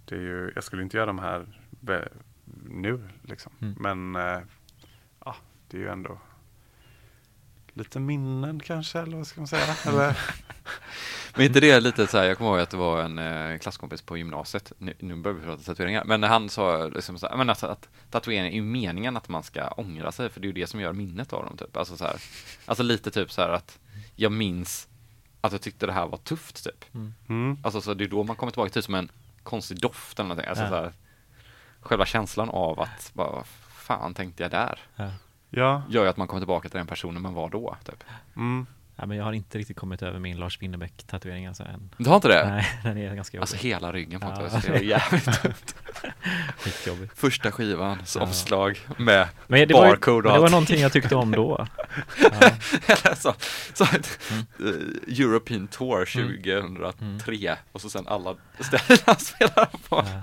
det 0.05 0.15
är 0.15 0.19
ju, 0.19 0.51
jag 0.55 0.63
skulle 0.63 0.83
inte 0.83 0.97
göra 0.97 1.05
de 1.05 1.19
här 1.19 1.45
nu 2.69 3.09
liksom. 3.23 3.51
Mm. 3.61 3.75
Men 3.79 4.15
eh, 4.15 4.41
ja, 5.25 5.35
det 5.67 5.77
är 5.77 5.81
ju 5.81 5.89
ändå 5.89 6.19
lite 7.73 7.99
minnen 7.99 8.59
kanske, 8.59 8.99
eller 8.99 9.17
vad 9.17 9.27
ska 9.27 9.41
man 9.41 9.47
säga? 9.47 9.75
Eller, 9.85 10.19
Men 11.37 11.45
inte 11.45 11.59
det 11.59 11.79
lite 11.79 12.07
så 12.07 12.17
här, 12.17 12.25
jag 12.25 12.37
kommer 12.37 12.51
ihåg 12.51 12.59
att 12.59 12.69
det 12.69 12.77
var 12.77 13.01
en 13.01 13.19
eh, 13.19 13.57
klasskompis 13.57 14.01
på 14.01 14.17
gymnasiet, 14.17 14.71
nu, 14.77 14.93
nu 14.99 15.15
börjar 15.15 15.37
vi 15.37 15.43
prata 15.45 15.63
tatueringar, 15.63 16.03
men 16.03 16.23
han 16.23 16.49
sa 16.49 16.85
liksom 16.87 17.19
så 17.19 17.27
här, 17.27 17.37
men 17.37 17.49
alltså 17.49 17.67
att 17.67 17.89
tatueringen 18.11 18.51
är 18.51 18.55
ju 18.55 18.61
meningen 18.61 19.17
att 19.17 19.29
man 19.29 19.43
ska 19.43 19.67
ångra 19.67 20.11
sig, 20.11 20.29
för 20.29 20.39
det 20.39 20.45
är 20.45 20.47
ju 20.47 20.53
det 20.53 20.67
som 20.67 20.79
gör 20.79 20.93
minnet 20.93 21.33
av 21.33 21.45
dem 21.45 21.57
typ. 21.57 21.77
Alltså 21.77 21.97
så 21.97 22.03
här, 22.03 22.15
alltså 22.65 22.83
lite 22.83 23.11
typ 23.11 23.31
så 23.31 23.41
här 23.41 23.49
att 23.49 23.79
jag 24.15 24.31
minns 24.31 24.87
att 25.41 25.51
jag 25.51 25.61
tyckte 25.61 25.85
det 25.85 25.93
här 25.93 26.07
var 26.07 26.17
tufft 26.17 26.63
typ. 26.63 26.85
Mm. 27.29 27.57
Alltså 27.63 27.81
så 27.81 27.93
det 27.93 28.03
är 28.03 28.07
då 28.07 28.23
man 28.23 28.35
kommer 28.35 28.51
tillbaka 28.51 28.69
till 28.71 28.83
som 28.83 28.95
en 28.95 29.09
konstig 29.43 29.79
doft 29.81 30.19
eller 30.19 30.27
någonting. 30.29 30.49
Alltså 30.49 30.63
Ja. 30.63 30.69
så 30.69 30.75
här, 30.75 30.93
själva 31.81 32.05
känslan 32.05 32.49
av 32.49 32.79
att 32.79 33.11
bara, 33.13 33.31
vad 33.31 33.47
fan 33.71 34.13
tänkte 34.13 34.43
jag 34.43 34.51
där? 34.51 34.79
Ja, 35.49 35.83
Gör 35.89 36.03
ju 36.03 36.09
att 36.09 36.17
man 36.17 36.27
kommer 36.27 36.39
tillbaka 36.41 36.69
till 36.69 36.77
den 36.77 36.87
personen 36.87 37.21
man 37.21 37.33
var 37.33 37.49
då. 37.49 37.77
Typ. 37.85 38.03
mm. 38.35 38.65
Ja, 38.99 39.05
men 39.05 39.17
jag 39.17 39.23
har 39.25 39.33
inte 39.33 39.57
riktigt 39.57 39.77
kommit 39.77 40.01
över 40.01 40.19
min 40.19 40.37
Lars 40.37 40.61
Winnerbäck-tatuering 40.61 41.47
alltså 41.47 41.63
än. 41.63 41.89
Du 41.97 42.09
har 42.09 42.15
inte 42.15 42.27
det? 42.27 42.49
Nej, 42.49 42.67
den 42.83 42.97
är 42.97 43.15
ganska 43.15 43.39
Alltså 43.39 43.55
jobbig. 43.55 43.69
hela 43.69 43.91
ryggen 43.91 44.19
på 44.19 44.27
Ja. 44.27 44.59
det 44.61 44.69
var 44.71 44.77
jävligt. 44.79 45.27
Skitjobbig. 46.57 47.09
Första 47.15 47.51
skivan, 47.51 47.97
så 48.05 48.19
Ja. 48.19 48.23
omslag 48.23 48.79
med 48.97 49.27
Men 49.47 49.67
det 49.67 49.73
var, 49.73 49.87
barcode 49.87 50.17
och 50.17 50.23
men 50.23 50.33
det 50.33 50.39
var 50.39 50.45
allt. 50.45 50.51
någonting 50.51 50.81
jag 50.81 50.91
tyckte 50.93 51.15
om 51.15 51.31
då. 51.31 51.67
Ja. 52.31 53.15
så, 53.15 53.33
så, 53.73 53.85
Mm. 54.31 54.45
eh, 54.59 55.19
European 55.19 55.67
Tour 55.67 56.05
2003 56.05 57.57
och 57.71 57.81
så 57.81 57.89
sen 57.89 58.07
alla 58.07 58.35
ställen 58.59 58.97
han 59.05 59.15
spelar 59.19 59.65
på. 59.89 60.05
Ja. 60.07 60.21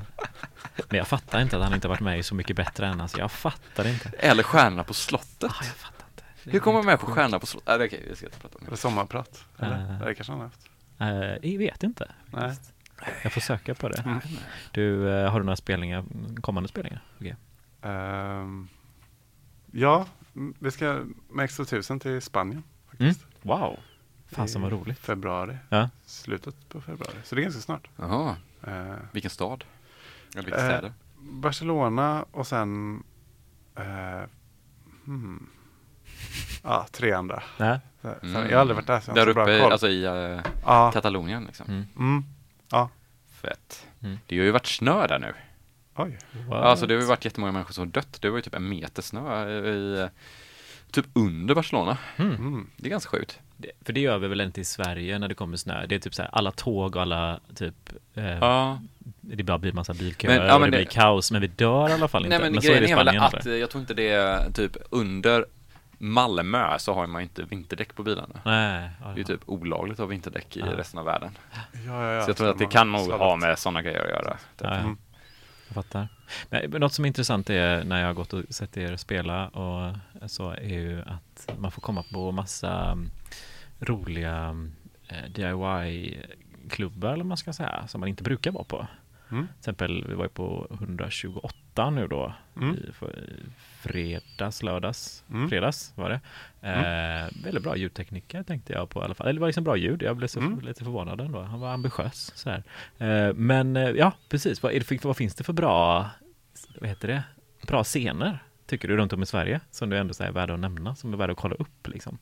Men 0.88 0.98
jag 0.98 1.08
fattar 1.08 1.40
inte 1.40 1.56
att 1.56 1.62
han 1.62 1.74
inte 1.74 1.88
varit 1.88 2.00
med 2.00 2.18
i 2.18 2.22
Så 2.22 2.34
mycket 2.34 2.56
bättre 2.56 2.86
än 2.86 3.00
alltså. 3.00 3.18
Jag 3.18 3.32
fattar 3.32 3.86
inte. 3.88 4.10
Eller 4.18 4.42
Stjärnorna 4.42 4.84
på 4.84 4.94
slottet. 4.94 5.50
Ah, 5.50 5.64
Hur 6.53 6.61
kommer 6.61 6.78
man 6.78 6.86
med 6.86 7.01
på 7.01 7.07
sjukt. 7.07 7.16
Stjärnorna 7.16 7.38
på 7.38 7.47
slottet? 7.47 7.68
Nej, 7.68 7.78
det 7.78 7.84
okej, 7.84 8.07
vi 8.11 8.16
ska 8.16 8.26
inte 8.26 8.38
prata 8.38 8.59
om 8.59 8.66
det 8.70 8.76
sommarprat? 8.76 9.45
Eller? 9.59 9.99
Ja, 10.01 10.07
det 10.07 10.14
kanske 10.14 10.32
han 10.32 10.40
har 10.40 10.47
haft. 10.47 10.68
Eh, 10.99 11.51
jag 11.51 11.59
vet 11.59 11.82
inte. 11.82 12.12
Nej. 12.26 12.57
Jag 13.22 13.32
får 13.32 13.40
söka 13.40 13.74
på 13.74 13.88
det. 13.88 13.99
Mm. 13.99 14.20
Du, 14.72 15.11
eh, 15.11 15.30
har 15.30 15.40
du 15.40 15.47
några 15.47 15.57
spelningar, 15.57 16.05
kommande 16.40 16.68
spelningar? 16.68 17.03
Okej. 17.16 17.36
Ehm, 17.82 18.68
ja, 19.72 20.07
vi 20.59 20.70
ska 20.70 21.05
med 21.30 21.45
Extra 21.45 21.62
1000 21.62 22.01
till 22.01 22.22
Spanien. 22.22 22.62
Mm. 22.99 23.14
Faktiskt. 23.14 23.26
Wow. 23.42 23.78
Fasen 24.26 24.62
vad 24.62 24.72
roligt. 24.72 24.99
Februari. 24.99 25.57
Ja. 25.68 25.90
Slutet 26.05 26.68
på 26.68 26.80
februari. 26.80 27.16
Så 27.24 27.34
det 27.34 27.40
är 27.40 27.42
ganska 27.42 27.61
snart. 27.61 27.88
Jaha, 27.97 28.36
vilken 29.12 29.30
stad? 29.30 29.64
Eller 30.34 30.42
vilka 30.42 30.59
städer? 30.59 30.92
Barcelona 31.18 32.24
och 32.30 32.47
sen 32.47 33.03
hmm. 35.05 35.51
Ja, 36.62 36.87
tre 36.93 37.12
andra. 37.12 37.43
Nej. 37.57 37.78
Så- 38.03 38.09
Mm. 38.22 38.35
Jag 38.35 38.57
har 38.57 38.61
aldrig 38.61 38.76
varit 38.76 38.87
där 38.87 39.01
så 39.01 39.11
jag 39.11 39.26
Där 39.28 39.35
bra 39.35 39.43
uppe, 39.43 39.61
koll. 39.61 39.72
alltså 39.72 39.89
i 39.89 40.07
uh, 40.07 40.41
ja, 40.64 40.91
Katalonien 40.93 41.45
liksom. 41.45 41.66
Mm. 41.68 41.85
mm, 41.99 42.24
ja, 42.70 42.89
Fett. 43.43 43.87
Mm. 44.03 44.18
Det 44.26 44.39
har 44.39 44.45
ju 44.45 44.51
varit 44.51 44.66
snö 44.66 45.07
där 45.07 45.18
nu. 45.18 45.32
oj. 45.97 46.18
What? 46.49 46.62
Alltså 46.64 46.87
det 46.87 46.95
har 46.95 47.01
ju 47.01 47.07
varit 47.07 47.24
jättemånga 47.24 47.53
människor 47.53 47.72
som 47.72 47.82
har 47.85 47.93
dött. 47.93 48.16
Det 48.20 48.30
var 48.30 48.37
ju 48.39 48.43
typ 48.43 48.55
en 48.55 48.68
meter 48.68 49.03
snö 49.03 49.49
i, 49.49 50.09
typ 50.91 51.07
under 51.12 51.55
Barcelona. 51.55 51.99
Mm. 52.16 52.35
Mm. 52.35 52.70
Det 52.76 52.87
är 52.89 52.91
ganska 52.91 53.11
sjukt. 53.11 53.39
Det, 53.57 53.70
för 53.85 53.93
det 53.93 54.01
gör 54.01 54.18
vi 54.18 54.28
väl 54.28 54.41
inte 54.41 54.61
i 54.61 54.64
Sverige 54.64 55.18
när 55.18 55.28
det 55.28 55.35
kommer 55.35 55.57
snö. 55.57 55.87
Det 55.87 55.95
är 55.95 55.99
typ 55.99 56.14
så 56.14 56.22
här, 56.22 56.30
alla 56.32 56.51
tåg 56.51 56.97
och 56.97 57.03
alla 57.03 57.41
typ 57.55 57.74
eh, 58.14 58.24
Ja. 58.39 58.80
Det 59.20 59.43
bara 59.43 59.59
blir 59.59 59.72
massa 59.72 59.95
bilköer 59.95 60.39
Men, 60.39 60.47
ja, 60.49 60.55
och 60.55 60.61
men 60.61 60.70
det, 60.70 60.76
det- 60.76 60.85
blir 60.85 60.93
kaos 60.93 61.30
Men 61.30 61.41
vi 61.41 61.47
dör 61.47 61.89
i 61.89 61.93
alla 61.93 62.09
fall 62.09 62.24
inte 62.24 62.39
Nej 62.39 62.51
men, 62.51 62.62
så 62.62 62.68
är 62.68 62.72
det 62.74 62.80
grejen 62.80 62.99
är 62.99 63.05
väl 63.05 63.18
att 63.18 63.45
jag 63.47 63.70
tror 63.70 63.80
inte 63.80 63.95
det 63.95 64.09
är 64.09 64.51
typ 64.51 64.76
under 64.91 65.47
Malmö 65.99 66.78
så 66.78 66.95
har 66.95 67.07
man 67.07 67.22
inte 67.22 67.42
vinterdäck 67.42 67.95
på 67.95 68.03
bilarna. 68.03 68.40
Nej, 68.45 68.90
ja, 69.01 69.07
Det 69.07 69.12
är 69.12 69.16
ju 69.18 69.24
typ 69.24 69.40
olagligt 69.47 69.92
att 69.95 69.99
ha 69.99 70.07
vinterdäck 70.07 70.57
i 70.57 70.61
Ja. 70.61 70.66
resten 70.76 70.99
av 70.99 71.05
världen. 71.05 71.38
Ja, 71.53 71.61
ja, 71.86 72.12
ja. 72.12 72.22
så 72.24 72.30
jag 72.30 72.36
tror 72.36 72.51
att 72.51 72.59
det 72.59 72.66
kan 72.66 72.92
nog 72.92 73.11
ha 73.12 73.36
med 73.36 73.59
sådana 73.59 73.82
grejer 73.82 74.01
att 74.05 74.11
göra. 74.11 74.32
Typ. 74.32 74.40
Ja, 74.59 74.74
ja. 74.74 74.80
Mm. 74.80 74.97
Jag 75.68 75.74
fattar. 75.74 76.09
Men 76.51 76.70
något 76.80 76.92
som 76.92 77.05
är 77.05 77.07
intressant 77.07 77.51
är 77.51 77.84
när 77.84 78.01
jag 78.01 78.07
har 78.07 78.14
gått 78.14 78.32
och 78.32 78.42
sett 78.49 78.76
er 78.76 78.97
spela 78.97 79.49
och 79.49 79.95
så 80.30 80.51
är 80.51 80.78
ju 80.80 81.03
att 81.03 81.51
man 81.59 81.70
får 81.70 81.82
komma 81.82 82.03
på 82.12 82.32
massa 82.32 82.84
mm, 82.90 83.11
roliga 83.80 84.57
eh, 85.09 85.30
DIY-klubbar 85.34 87.12
eller 87.12 87.24
man 87.24 87.36
ska 87.36 87.53
säga 87.53 87.86
som 87.88 88.01
man 88.01 88.09
inte 88.09 88.22
brukar 88.22 88.51
vara 88.51 88.64
på. 88.64 88.86
Mm. 89.30 89.47
Till 89.47 89.59
exempel, 89.59 90.05
vi 90.09 90.14
var 90.14 90.24
ju 90.24 90.28
på 90.28 90.66
128 90.70 91.90
nu 91.90 92.07
då 92.09 92.32
Mm. 92.57 92.74
i, 92.74 92.92
för, 92.92 93.18
i 93.18 93.40
fredags, 93.85 94.62
lördags, 94.62 95.24
Mm. 95.30 95.49
fredags 95.49 95.93
var 95.97 96.11
det. 96.11 96.20
Eh, 96.68 97.45
väldigt 97.45 97.62
bra 97.62 97.76
ljudtekniker 97.76 98.43
tänkte 98.43 98.72
jag 98.72 98.91
på 98.91 99.01
i 99.01 99.05
alla 99.05 99.14
fall. 99.14 99.26
Eller 99.26 99.35
det 99.35 99.41
var 99.41 99.49
liksom 99.49 99.64
bra 99.64 99.76
ljud, 99.76 100.03
jag 100.03 100.16
blev 100.16 100.28
så 100.28 100.41
Mm. 100.41 100.61
lite 100.61 100.85
förvånad 100.85 101.20
ändå. 101.20 101.43
Han 101.43 101.61
var 101.61 101.72
ambitiös 101.72 102.32
så 102.35 102.51
här. 102.51 102.62
Eh, 102.99 103.35
men 103.35 103.76
eh, 103.76 103.91
ja, 103.91 104.12
precis. 104.28 104.62
Vad, 104.62 104.72
är 104.72 104.78
det 104.78 104.85
för, 104.85 104.99
vad 105.03 105.16
finns 105.16 105.35
det 105.35 105.45
för 105.45 105.53
bra, 105.53 106.11
vad 106.80 106.89
heter 106.89 107.09
det, 107.09 107.22
bra 107.66 107.85
scener 107.85 108.39
tycker 108.66 108.89
du 108.89 108.97
runt 108.97 109.12
om 109.12 109.22
i 109.22 109.26
Sverige 109.26 109.61
som 109.70 109.91
du 109.91 109.99
ändå 109.99 110.14
så 110.14 110.22
här, 110.22 110.30
är 110.30 110.35
värda 110.35 110.55
att 110.55 110.61
nämna, 110.61 110.95
som 110.97 111.12
är 111.12 111.16
värda 111.16 111.32
att 111.32 111.39
kolla 111.39 111.55
upp 111.55 111.89
liksom? 111.89 112.18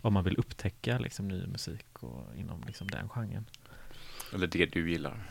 Om 0.00 0.12
man 0.12 0.24
vill 0.24 0.36
upptäcka 0.36 0.98
liksom 0.98 1.28
ny 1.28 1.46
musik 1.46 1.86
och 2.02 2.26
inom 2.36 2.62
liksom 2.66 2.86
den 2.90 3.08
genren. 3.08 3.46
Eller 4.34 4.46
det 4.46 4.66
du 4.66 4.90
gillar. 4.90 5.22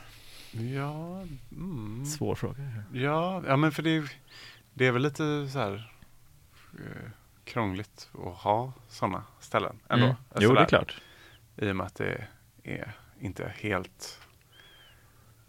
Ja, 0.76 1.24
mm. 1.52 2.06
Svår 2.06 2.36
fråga. 2.36 2.84
ja, 2.94 3.44
ja, 3.48 3.56
men 3.58 3.72
för 3.72 3.84
det, 3.84 4.04
det 4.74 4.88
är 4.88 4.92
väl 4.92 5.02
lite 5.02 5.48
så 5.50 5.60
här 5.60 5.92
eh, 6.80 7.10
krångligt 7.44 8.10
att 8.14 8.36
ha 8.38 8.74
sådana 8.88 9.24
ställen 9.40 9.80
ändå. 9.90 10.06
Mm. 10.06 10.18
Jo, 10.36 10.40
det 10.40 10.46
är 10.46 10.48
Sådär. 10.48 10.66
klart. 10.66 11.02
I 11.58 11.72
och 11.72 11.76
med 11.76 11.86
att 11.86 11.96
det 11.96 12.28
är 12.64 12.92
inte 13.20 13.54
helt 13.60 14.20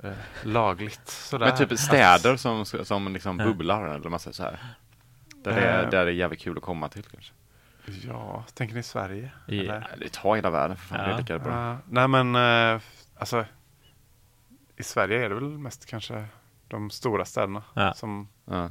eh, 0.02 0.12
lagligt 0.44 1.08
sådär. 1.08 1.46
Men 1.46 1.56
typ 1.68 1.78
städer 1.78 2.36
som, 2.36 2.64
som 2.64 3.12
liksom 3.12 3.38
Ja. 3.38 3.44
bubblar 3.46 3.88
eller 3.88 4.10
man 4.10 4.20
säger 4.20 4.34
så 4.34 4.42
här. 4.42 4.74
Där 5.36 5.54
det, 5.54 5.60
är, 5.60 5.84
Eh. 5.84 5.90
där 5.90 6.04
det 6.04 6.10
är 6.10 6.14
jävligt 6.14 6.40
kul 6.40 6.56
att 6.56 6.62
komma 6.62 6.88
till 6.88 7.02
kanske. 7.04 7.32
Ja, 8.06 8.44
tänker 8.54 8.74
ni 8.74 8.82
Sverige? 8.82 9.30
I- 9.46 9.58
eller? 9.58 9.96
Det 9.98 10.12
tar 10.12 10.36
hela 10.36 10.50
världen 10.50 10.76
för 10.76 10.86
fan, 10.86 10.98
det 10.98 11.04
Ja. 11.10 11.14
är 11.14 11.18
lika 11.18 11.38
bra. 11.38 11.52
Ja, 11.72 11.78
nej 11.88 12.08
men 12.08 12.34
eh, 12.74 12.80
alltså 13.18 13.44
i 14.76 14.82
Sverige 14.82 15.24
är 15.24 15.28
det 15.28 15.34
väl 15.34 15.44
mest 15.58 15.86
kanske 15.86 16.24
de 16.68 16.90
stora 16.90 17.24
städerna 17.24 17.62
Ja. 17.74 17.94
som 17.94 18.28
Ja. 18.44 18.70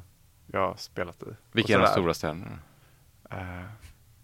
Jag 0.51 0.59
har 0.67 0.75
spelat 0.77 1.23
i. 1.23 1.25
Vilka 1.51 1.73
är 1.75 1.79
de 1.79 1.87
stora 1.87 2.13
städerna? 2.13 2.59
Eh, 3.31 3.63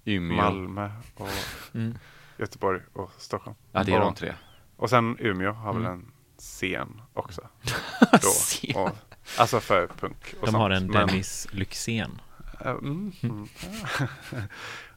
Umeå? 0.05 0.37
Malmö 0.37 0.91
och 1.15 1.29
Mm. 1.75 1.97
Göteborg 2.37 2.81
och 2.93 3.11
Stockholm. 3.17 3.55
Ja, 3.71 3.83
det 3.83 3.91
är 3.93 3.99
och, 3.99 4.05
de 4.05 4.15
tre. 4.15 4.33
Och 4.75 4.89
sen 4.89 5.17
Umeå 5.19 5.51
har 5.51 5.73
väl 5.73 5.85
Mm. 5.85 5.93
en 5.99 6.11
scen 6.37 7.01
också. 7.13 7.41
Scen. 8.21 8.71
Då, 8.73 8.79
och, 8.81 8.91
alltså 9.37 9.59
för 9.59 9.87
punk. 9.87 10.33
Och 10.39 10.45
De 10.45 10.51
sånt. 10.51 10.57
har 10.57 10.69
en 10.69 10.87
Men- 10.87 11.07
Dennis 11.07 11.47
Lyxzén. 11.51 12.21
Eh, 12.61 12.71
mm, 12.71 13.11
mm, 13.21 13.47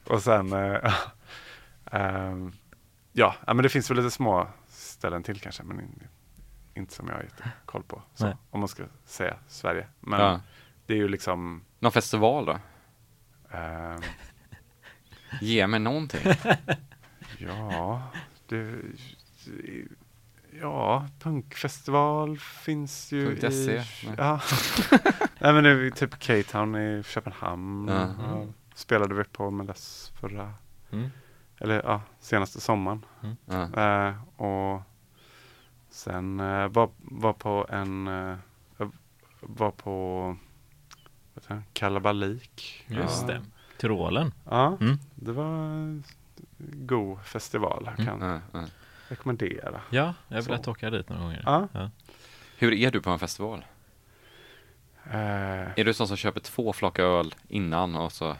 och 0.03 0.21
sen, 0.23 0.53
eh, 0.53 0.93
ehm, 1.85 2.51
ja, 3.13 3.35
men 3.45 3.57
det 3.57 3.69
finns 3.69 3.89
väl 3.91 3.97
lite 3.97 4.11
små 4.11 4.47
ställen 4.67 5.23
till 5.23 5.39
kanske, 5.39 5.63
men 5.63 5.79
in, 5.79 6.03
inte 6.73 6.93
som 6.93 7.07
jag 7.07 7.15
har 7.15 7.25
koll 7.65 7.83
på. 7.83 8.01
Så, 8.13 8.37
om 8.49 8.59
man 8.59 8.69
ska 8.69 8.83
säga 9.05 9.35
Sverige. 9.47 9.87
Men 9.99 10.19
Ja. 10.19 10.39
Det 10.91 10.95
är 10.95 10.99
ju 10.99 11.07
liksom, 11.07 11.61
Någon 11.79 11.91
festival 11.91 12.45
då? 12.45 12.59
ehm, 13.57 14.01
Ge 15.41 15.67
mig 15.67 15.79
någonting. 15.79 16.19
ja, 17.37 18.03
det, 18.47 18.75
ja, 20.61 21.07
punkfestival 21.19 22.37
finns 22.39 23.11
ju 23.11 23.25
Punkt 23.25 23.43
i, 23.43 23.67
nej. 24.05 24.15
ja. 24.17 24.39
Nej 25.39 25.53
men 25.53 25.63
det 25.63 25.69
är 25.69 25.89
typ 25.91 26.27
K-Town 26.27 26.75
i 26.75 27.03
Köpenhamn. 27.05 27.87
Ja. 27.87 28.07
Ja, 28.19 28.45
spelade 28.75 29.13
vi 29.15 29.23
på 29.23 29.51
med 29.51 29.67
dess 29.67 30.11
förra 30.19 30.53
Mm. 30.91 31.09
eller 31.59 31.81
ja, 31.85 32.01
senaste 32.19 32.61
sommaren. 32.61 33.05
Ja. 33.45 34.07
Eh, 34.07 34.41
och 34.41 34.81
sen 35.89 36.39
eh, 36.39 36.67
var, 36.67 36.89
var 36.97 37.33
på 37.33 37.65
en, 37.69 38.07
eh, 38.07 38.37
var 39.41 39.71
på 39.71 40.35
heter 41.43 41.63
kalabalik. 41.73 42.83
Just 42.87 43.21
ja. 43.21 43.27
det. 43.27 43.41
Tyrolen. 43.77 44.33
Ja, 44.49 44.77
Mm. 44.81 44.97
det 45.15 45.31
var 45.31 45.45
en 45.45 46.03
god 46.73 47.21
festival. 47.25 47.89
Jag 47.97 48.05
kan 48.07 48.21
Ja, 48.21 48.39
ja. 48.59 48.65
rekommendera. 49.07 49.81
Ja, 49.89 50.13
jag 50.27 50.41
velat 50.41 50.67
åka 50.67 50.89
dit 50.89 51.09
några 51.09 51.21
gånger. 51.21 51.43
Ja. 51.45 51.89
Hur 52.57 52.73
är 52.73 52.91
du 52.91 53.01
på 53.01 53.09
en 53.09 53.19
festival? 53.19 53.65
Eh, 55.11 55.79
Är 55.79 55.83
du 55.85 55.93
sån 55.93 56.07
som 56.07 56.17
köper 56.17 56.39
två 56.39 56.73
flak 56.73 56.99
öl 56.99 57.35
innan 57.47 57.95
och 57.95 58.11
så 58.11 58.35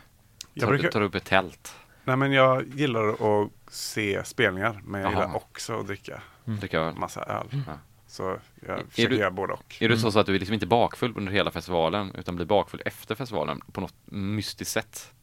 jag, 0.53 0.61
tar, 0.61 0.67
brukar, 0.67 0.89
tar 0.91 1.01
upp 1.01 1.15
ett 1.15 1.25
tält? 1.25 1.75
nej, 2.03 2.15
men 2.17 2.31
jag 2.31 2.67
gillar 2.67 3.09
att 3.09 3.49
se 3.67 4.25
spelningar, 4.25 4.81
men 4.83 5.01
jag 5.01 5.11
Jaha. 5.11 5.21
gillar 5.21 5.35
också 5.35 5.79
att 5.79 5.87
dricka 5.87 6.21
Dricka 6.45 6.79
öl? 6.79 6.95
massa 6.95 7.23
öl. 7.23 7.47
Ja. 7.67 7.73
Så 8.11 8.37
jag 8.67 8.79
Är 8.79 8.83
försöker 8.85 9.09
du- 9.09 9.15
göra 9.17 9.31
både 9.31 9.53
och. 9.53 9.75
Är 9.79 9.89
du 9.89 9.97
så, 9.97 10.11
så 10.11 10.19
att 10.19 10.25
du 10.25 10.35
är 10.35 10.39
liksom 10.39 10.53
inte 10.53 10.67
bakfull 10.67 11.13
under 11.17 11.31
hela 11.31 11.51
festivalen 11.51 12.15
utan 12.15 12.35
blir 12.35 12.45
bakfull 12.45 12.81
efter 12.85 13.15
festivalen 13.15 13.61
på 13.71 13.81
något 13.81 13.93
mystiskt 14.05 14.71
sätt? 14.73 15.13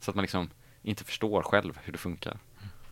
Så 0.00 0.10
att 0.10 0.14
man 0.14 0.22
liksom 0.22 0.50
inte 0.82 1.04
förstår 1.04 1.42
själv 1.42 1.78
hur 1.82 1.92
det 1.92 1.98
funkar. 1.98 2.38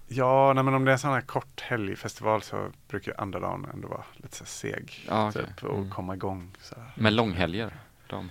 Ja, 0.08 0.52
nej, 0.52 0.64
men 0.64 0.74
om 0.74 0.84
det 0.84 0.90
är 0.90 0.92
en 0.92 0.98
sån 0.98 1.10
här 1.12 1.20
kort 1.20 1.60
helgfestival 1.60 2.42
så 2.42 2.68
brukar 2.88 3.20
andra 3.20 3.40
dagen 3.40 3.66
ändå 3.72 3.88
vara 3.88 4.04
lite 4.16 4.36
så 4.36 4.44
seg. 4.44 5.04
Ja, 5.08 5.28
okej. 5.28 5.44
typ, 5.46 5.64
och 5.64 5.78
Mm. 5.78 5.90
komma 5.90 6.14
igång. 6.14 6.52
Så 6.62 6.74
här. 6.74 6.92
Men 6.94 7.16
långhelger, 7.16 7.74
de, 8.06 8.30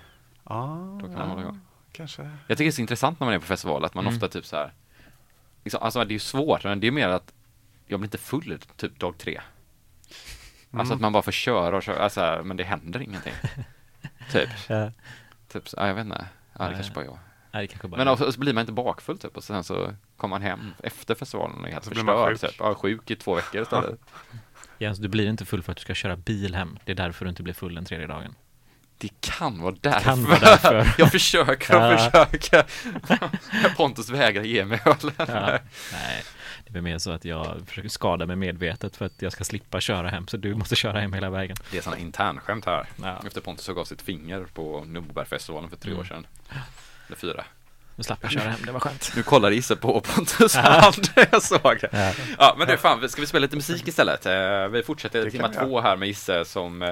Ja, 0.49 0.97
Då 1.01 1.07
kan 1.07 1.13
man 1.19 1.29
hålla 1.29 1.41
igång. 1.41 1.59
kanske. 1.91 2.21
Jag 2.21 2.57
tycker 2.57 2.63
det 2.65 2.69
är 2.69 2.71
så 2.71 2.81
intressant 2.81 3.19
när 3.19 3.25
man 3.27 3.33
är 3.33 3.39
på 3.39 3.45
festival 3.45 3.85
att 3.85 3.93
man 3.93 4.03
Mm. 4.05 4.15
ofta 4.15 4.27
typ 4.27 4.45
så 4.45 4.55
här. 4.55 4.73
Liksom, 5.63 5.83
alltså 5.83 5.99
det 5.99 6.11
är 6.11 6.13
ju 6.13 6.19
svårt, 6.19 6.63
men 6.63 6.79
det 6.79 6.87
är 6.87 6.91
mer 6.91 7.07
att 7.09 7.33
jag 7.87 7.99
blir 7.99 8.07
inte 8.07 8.17
full 8.17 8.59
typ 8.77 8.99
dag 8.99 9.17
tre. 9.17 9.41
Alltså 10.79 10.93
Mm. 10.93 10.95
att 10.97 11.01
man 11.01 11.13
bara 11.13 11.23
får 11.23 11.31
köra 11.31 11.75
och 11.77 11.83
köra, 11.83 11.97
alltså, 12.03 12.41
men 12.45 12.57
det 12.57 12.63
händer 12.63 13.01
ingenting. 13.01 13.33
typ, 14.31 14.49
Ja. 14.69 14.91
typ, 15.47 15.69
så, 15.69 15.77
ja, 15.79 15.87
jag 15.87 15.95
vet 15.95 16.05
inte. 16.05 16.25
Ja, 16.53 16.63
det 16.63 16.65
Nej. 16.69 16.73
kanske 16.75 16.93
bara 16.93 17.05
jag. 17.05 17.17
Nej, 17.51 17.61
det 17.63 17.67
kanske 17.67 17.87
bara 17.87 17.97
Men 17.97 18.07
också, 18.07 18.31
så 18.31 18.39
blir 18.39 18.53
man 18.53 18.61
inte 18.61 18.73
bakfull 18.73 19.17
typ 19.17 19.37
och 19.37 19.43
sen 19.43 19.63
så 19.63 19.93
kommer 20.17 20.35
man 20.35 20.41
hem 20.41 20.73
efter 20.83 21.15
festivalen 21.15 21.57
och 21.61 21.67
är 21.67 21.71
helt 21.71 21.83
Så 21.83 21.89
förstörd. 21.91 22.27
sjuk. 22.29 22.41
Typ. 22.41 22.55
Ja, 22.59 22.75
sjuk 22.75 23.11
i 23.11 23.15
två 23.15 23.35
veckor 23.35 23.61
istället. 23.61 23.99
Jens, 24.79 24.97
du 24.99 25.07
blir 25.07 25.27
inte 25.27 25.45
full 25.45 25.63
för 25.63 25.71
att 25.71 25.77
du 25.77 25.81
ska 25.81 25.93
köra 25.93 26.15
bil 26.15 26.55
hem. 26.55 26.79
Det 26.85 26.91
är 26.91 26.95
därför 26.95 27.25
du 27.25 27.29
inte 27.29 27.43
blir 27.43 27.53
full 27.53 27.75
den 27.75 27.85
tredje 27.85 28.07
dagen. 28.07 28.35
Det 28.97 29.09
kan 29.21 29.61
vara 29.61 29.75
därför. 29.81 29.99
Kan 30.01 30.23
vara 30.23 30.39
därför. 30.39 30.93
jag 30.97 31.11
försöker 31.11 31.93
och 31.93 31.99
försöker. 31.99 32.65
Pontus 33.77 34.09
vägrar 34.09 34.43
ge 34.43 34.65
mig 34.65 34.81
öl. 34.85 35.11
Ja. 35.17 35.59
Nej, 35.93 36.23
det 36.67 36.77
är 36.77 36.81
mer 36.81 36.97
så 36.97 37.11
att 37.11 37.25
jag 37.25 37.61
försöker 37.67 37.89
skada 37.89 38.25
mig 38.25 38.35
medvetet 38.35 38.95
för 38.97 39.05
att 39.05 39.21
jag 39.21 39.31
ska 39.31 39.43
slippa 39.43 39.81
köra 39.81 40.09
hem. 40.09 40.27
Så 40.27 40.37
du 40.37 40.55
måste 40.55 40.75
köra 40.75 40.99
hem 40.99 41.13
hela 41.13 41.29
vägen. 41.29 41.57
Det 41.71 41.77
är 41.77 41.81
sådana 41.81 42.01
internskämt 42.01 42.65
här. 42.65 42.87
Ja. 43.03 43.21
Efter 43.27 43.41
Pontus 43.41 43.65
såg 43.65 43.79
av 43.79 43.85
sitt 43.85 44.01
finger 44.01 44.45
på 44.53 44.83
Nobelfestivalen 44.87 45.69
för 45.69 45.77
tre 45.77 45.91
Mm. 45.91 46.01
år 46.01 46.05
sedan. 46.05 46.27
Eller 47.07 47.17
fyra. 47.17 47.43
Nu 47.95 48.03
slapp 48.03 48.19
jag 48.21 48.31
köra 48.31 48.43
hem, 48.49 48.59
det 48.65 48.71
var 48.71 48.79
skönt. 48.79 49.11
Nu 49.15 49.23
kollar 49.23 49.51
Isse 49.51 49.75
på 49.75 50.01
Pontus 50.01 50.55
hand. 50.55 51.07
jag 51.31 51.41
såg 51.41 51.77
det. 51.81 51.89
Ja. 51.91 52.11
Ja, 52.37 52.55
men 52.57 52.67
du 52.67 52.77
fan, 52.77 53.09
ska 53.09 53.21
vi 53.21 53.27
spela 53.27 53.41
lite 53.41 53.55
musik 53.55 53.87
istället? 53.87 54.25
Eh, 54.25 54.67
Vi 54.71 54.83
fortsätter 54.83 55.29
timma 55.29 55.47
två 55.47 55.81
här 55.81 55.95
med 55.97 56.09
Isse 56.09 56.45
som, 56.45 56.81
eh, 56.81 56.89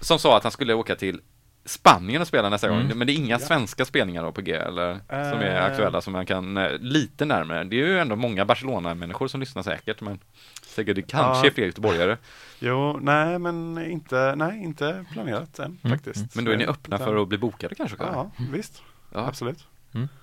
som 0.00 0.18
sa 0.18 0.36
att 0.36 0.42
han 0.42 0.52
skulle 0.52 0.74
åka 0.74 0.96
till 0.96 1.20
Spanien 1.64 2.22
och 2.22 2.28
spela 2.28 2.48
nästa 2.48 2.66
Mm. 2.66 2.88
gång. 2.88 2.98
Men 2.98 3.06
det 3.06 3.12
är 3.12 3.14
inga 3.14 3.38
svenska 3.38 3.84
spelningar 3.84 4.22
då 4.22 4.32
på 4.32 4.40
G 4.40 4.52
eller 4.52 4.94
som 5.08 5.40
är 5.40 5.56
Eh. 5.56 5.64
aktuella 5.64 6.00
som 6.00 6.12
man 6.12 6.26
kan 6.26 6.54
lite 6.80 7.24
närmare. 7.24 7.64
Det 7.64 7.76
är 7.80 7.86
ju 7.86 7.98
ändå 7.98 8.16
många 8.16 8.44
Barcelona-människor 8.44 9.28
som 9.28 9.40
lyssnar 9.40 9.62
säkert, 9.62 10.00
men 10.00 10.18
säkert 10.66 10.96
det 10.96 11.02
kanske 11.02 11.46
Ja. 11.46 11.50
är 11.50 11.54
fler 11.54 11.66
göteborgare. 11.66 12.16
Jo, 12.58 12.98
nej 13.02 13.38
men 13.38 13.78
inte, 13.90 14.34
nej, 14.36 14.62
inte 14.64 15.04
planerat 15.12 15.58
än 15.58 15.78
Mm, 15.84 15.98
faktiskt. 15.98 16.34
Men 16.34 16.44
då 16.44 16.50
är 16.50 16.56
ni 16.56 16.66
öppna 16.66 16.98
för 16.98 17.22
att 17.22 17.28
bli 17.28 17.38
bokade 17.38 17.74
kanske? 17.74 17.96
Ja, 18.00 18.30
visst. 18.52 18.82
Ja. 19.14 19.26
Absolut. 19.26 19.58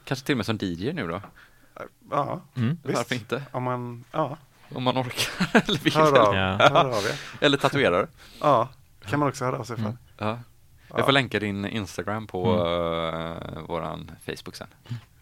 Kanske 0.04 0.26
till 0.26 0.34
och 0.34 0.38
med 0.38 0.46
som 0.46 0.58
DJ 0.62 0.94
nu 0.94 1.08
då? 1.08 1.22
Ja, 2.12 2.42
Mm. 2.58 2.78
visst. 2.84 2.98
Varför 2.98 3.16
inte? 3.16 3.44
Om 3.52 3.64
man, 3.64 4.04
ja, 4.12 4.38
Om 4.76 4.84
man 4.84 4.98
orkar 4.98 5.62
eller 5.68 5.80
vill. 5.80 5.94
hör 5.94 6.20
av, 6.28 6.36
Ja. 6.36 6.58
hör 6.70 6.86
av 6.98 7.04
er. 7.06 7.20
Eller 7.42 7.58
tatuerare. 7.58 8.08
Ja, 8.42 8.70
kan 9.06 9.20
man 9.20 9.30
också 9.30 9.46
höra 9.46 9.58
av 9.60 9.64
sig 9.64 9.76
för. 9.76 9.84
Mm. 9.84 9.98
Ja. 10.18 10.40
Jag 10.88 11.06
får 11.06 11.12
länka 11.12 11.40
din 11.40 11.66
Instagram 11.66 12.28
på 12.28 12.54
Mm. 12.54 13.38
eh, 13.58 13.60
våran 13.62 14.12
Facebook 14.26 14.56
sen. 14.56 14.68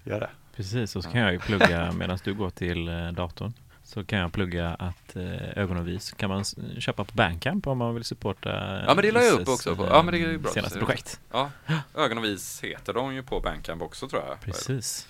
Gör 0.04 0.20
det. 0.20 0.30
Precis, 0.56 0.96
och 0.96 1.04
så 1.04 1.10
kan 1.10 1.22
jag 1.22 1.32
ju 1.34 1.40
plugga 1.40 1.92
medan 1.92 2.20
du 2.24 2.34
går 2.34 2.50
till 2.50 2.88
eh, 2.88 3.08
datorn. 3.12 3.54
Så 3.94 4.04
kan 4.06 4.20
jag 4.20 4.34
plugga 4.34 4.70
att 4.70 5.16
eh, 5.16 5.58
ögon 5.58 5.78
och 5.78 5.88
vis 5.88 6.12
kan 6.12 6.30
man 6.30 6.44
köpa 6.80 7.04
på 7.04 7.12
Bandcamp 7.14 7.68
om 7.68 7.78
man 7.78 7.94
vill 7.96 8.04
supporta 8.04 8.50
Ja, 8.88 8.94
men 8.96 8.98
det 8.98 9.12
la 9.12 9.22
jag 9.24 9.40
upp 9.42 9.48
också 9.50 9.76
på- 9.76 9.84
eh, 9.84 9.90
ja, 9.90 10.04
men 10.04 10.12
det 10.14 10.18
är 10.20 10.32
ju 10.32 10.38
bra. 10.38 10.52
senaste 10.52 10.80
projekt. 10.80 11.20
Ja, 11.32 11.52
Ögon 11.96 12.18
och 12.18 12.24
vis 12.24 12.62
heter 12.64 12.94
de 12.94 13.14
ju 13.16 13.24
på 13.24 13.40
Bandcamp 13.40 13.82
också 13.82 14.08
tror 14.08 14.22
jag. 14.28 14.40
Precis. 14.42 15.08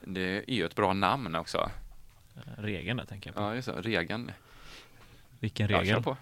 Det 0.00 0.36
är 0.50 0.54
ju 0.54 0.64
ett 0.66 0.74
bra 0.76 0.92
namn 0.92 1.34
också. 1.34 1.70
Eh, 2.36 2.62
Regeln 2.62 2.96
där 2.96 3.04
tänker 3.04 3.28
jag 3.30 3.34
på. 3.36 3.42
Ja, 3.42 3.54
just 3.54 3.68
det. 3.68 3.80
Regeln. 3.82 4.32
Vilken 5.40 5.68
Ja, 5.70 5.80
regel? 5.80 6.02
på. 6.02 6.16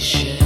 nation. 0.00 0.39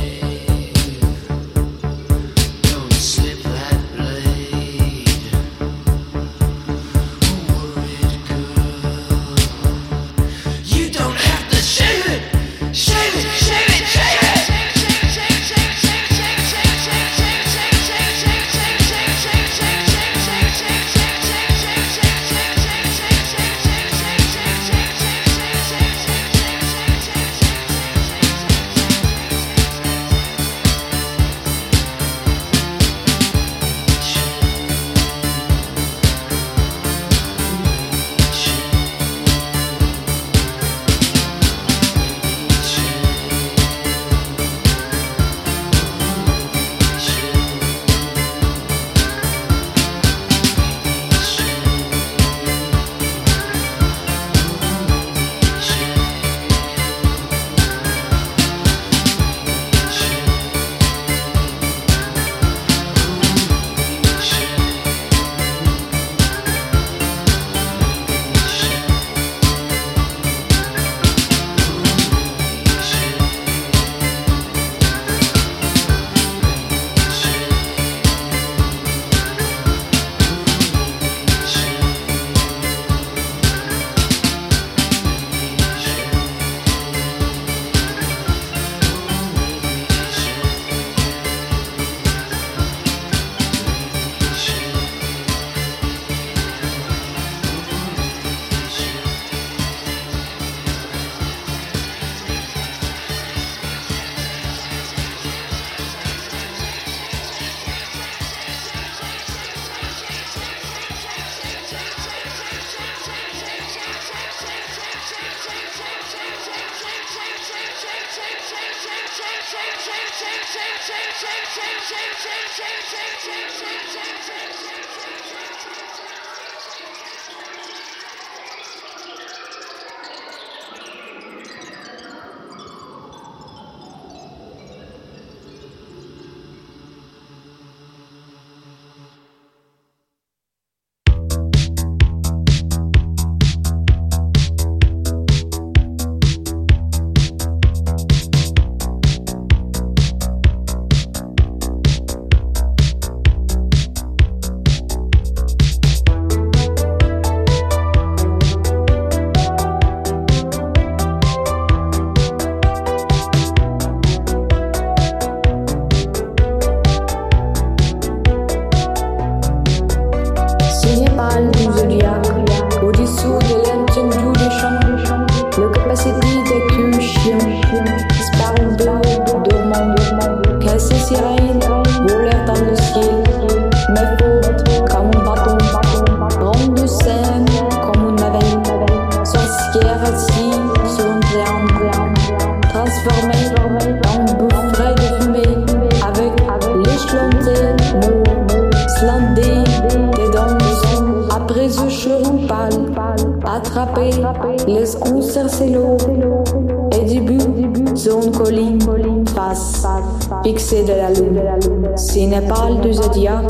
Cinépal 212.24 212.80
du 212.80 212.94
Zodiac, 212.94 213.44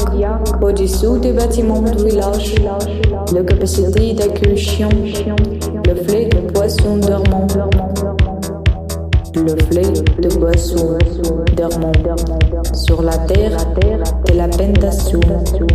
au-dessous 0.60 1.18
des 1.18 1.32
bâtiments 1.32 1.80
du 1.80 2.06
village, 2.06 2.56
la 3.32 3.44
capacité 3.44 4.14
d'accueil 4.14 4.58
le 5.86 5.94
flé 5.94 6.26
de 6.26 6.40
poisson 6.52 6.96
dormant, 6.96 7.46
le 9.36 9.56
flé 9.66 9.84
de 10.20 10.28
poisson 10.40 10.98
dormant, 11.56 11.92
sur 12.72 13.00
la 13.00 13.16
terre 13.18 13.56
de 13.76 14.36
la 14.36 14.48
pentation 14.48 15.20
de. 15.20 15.66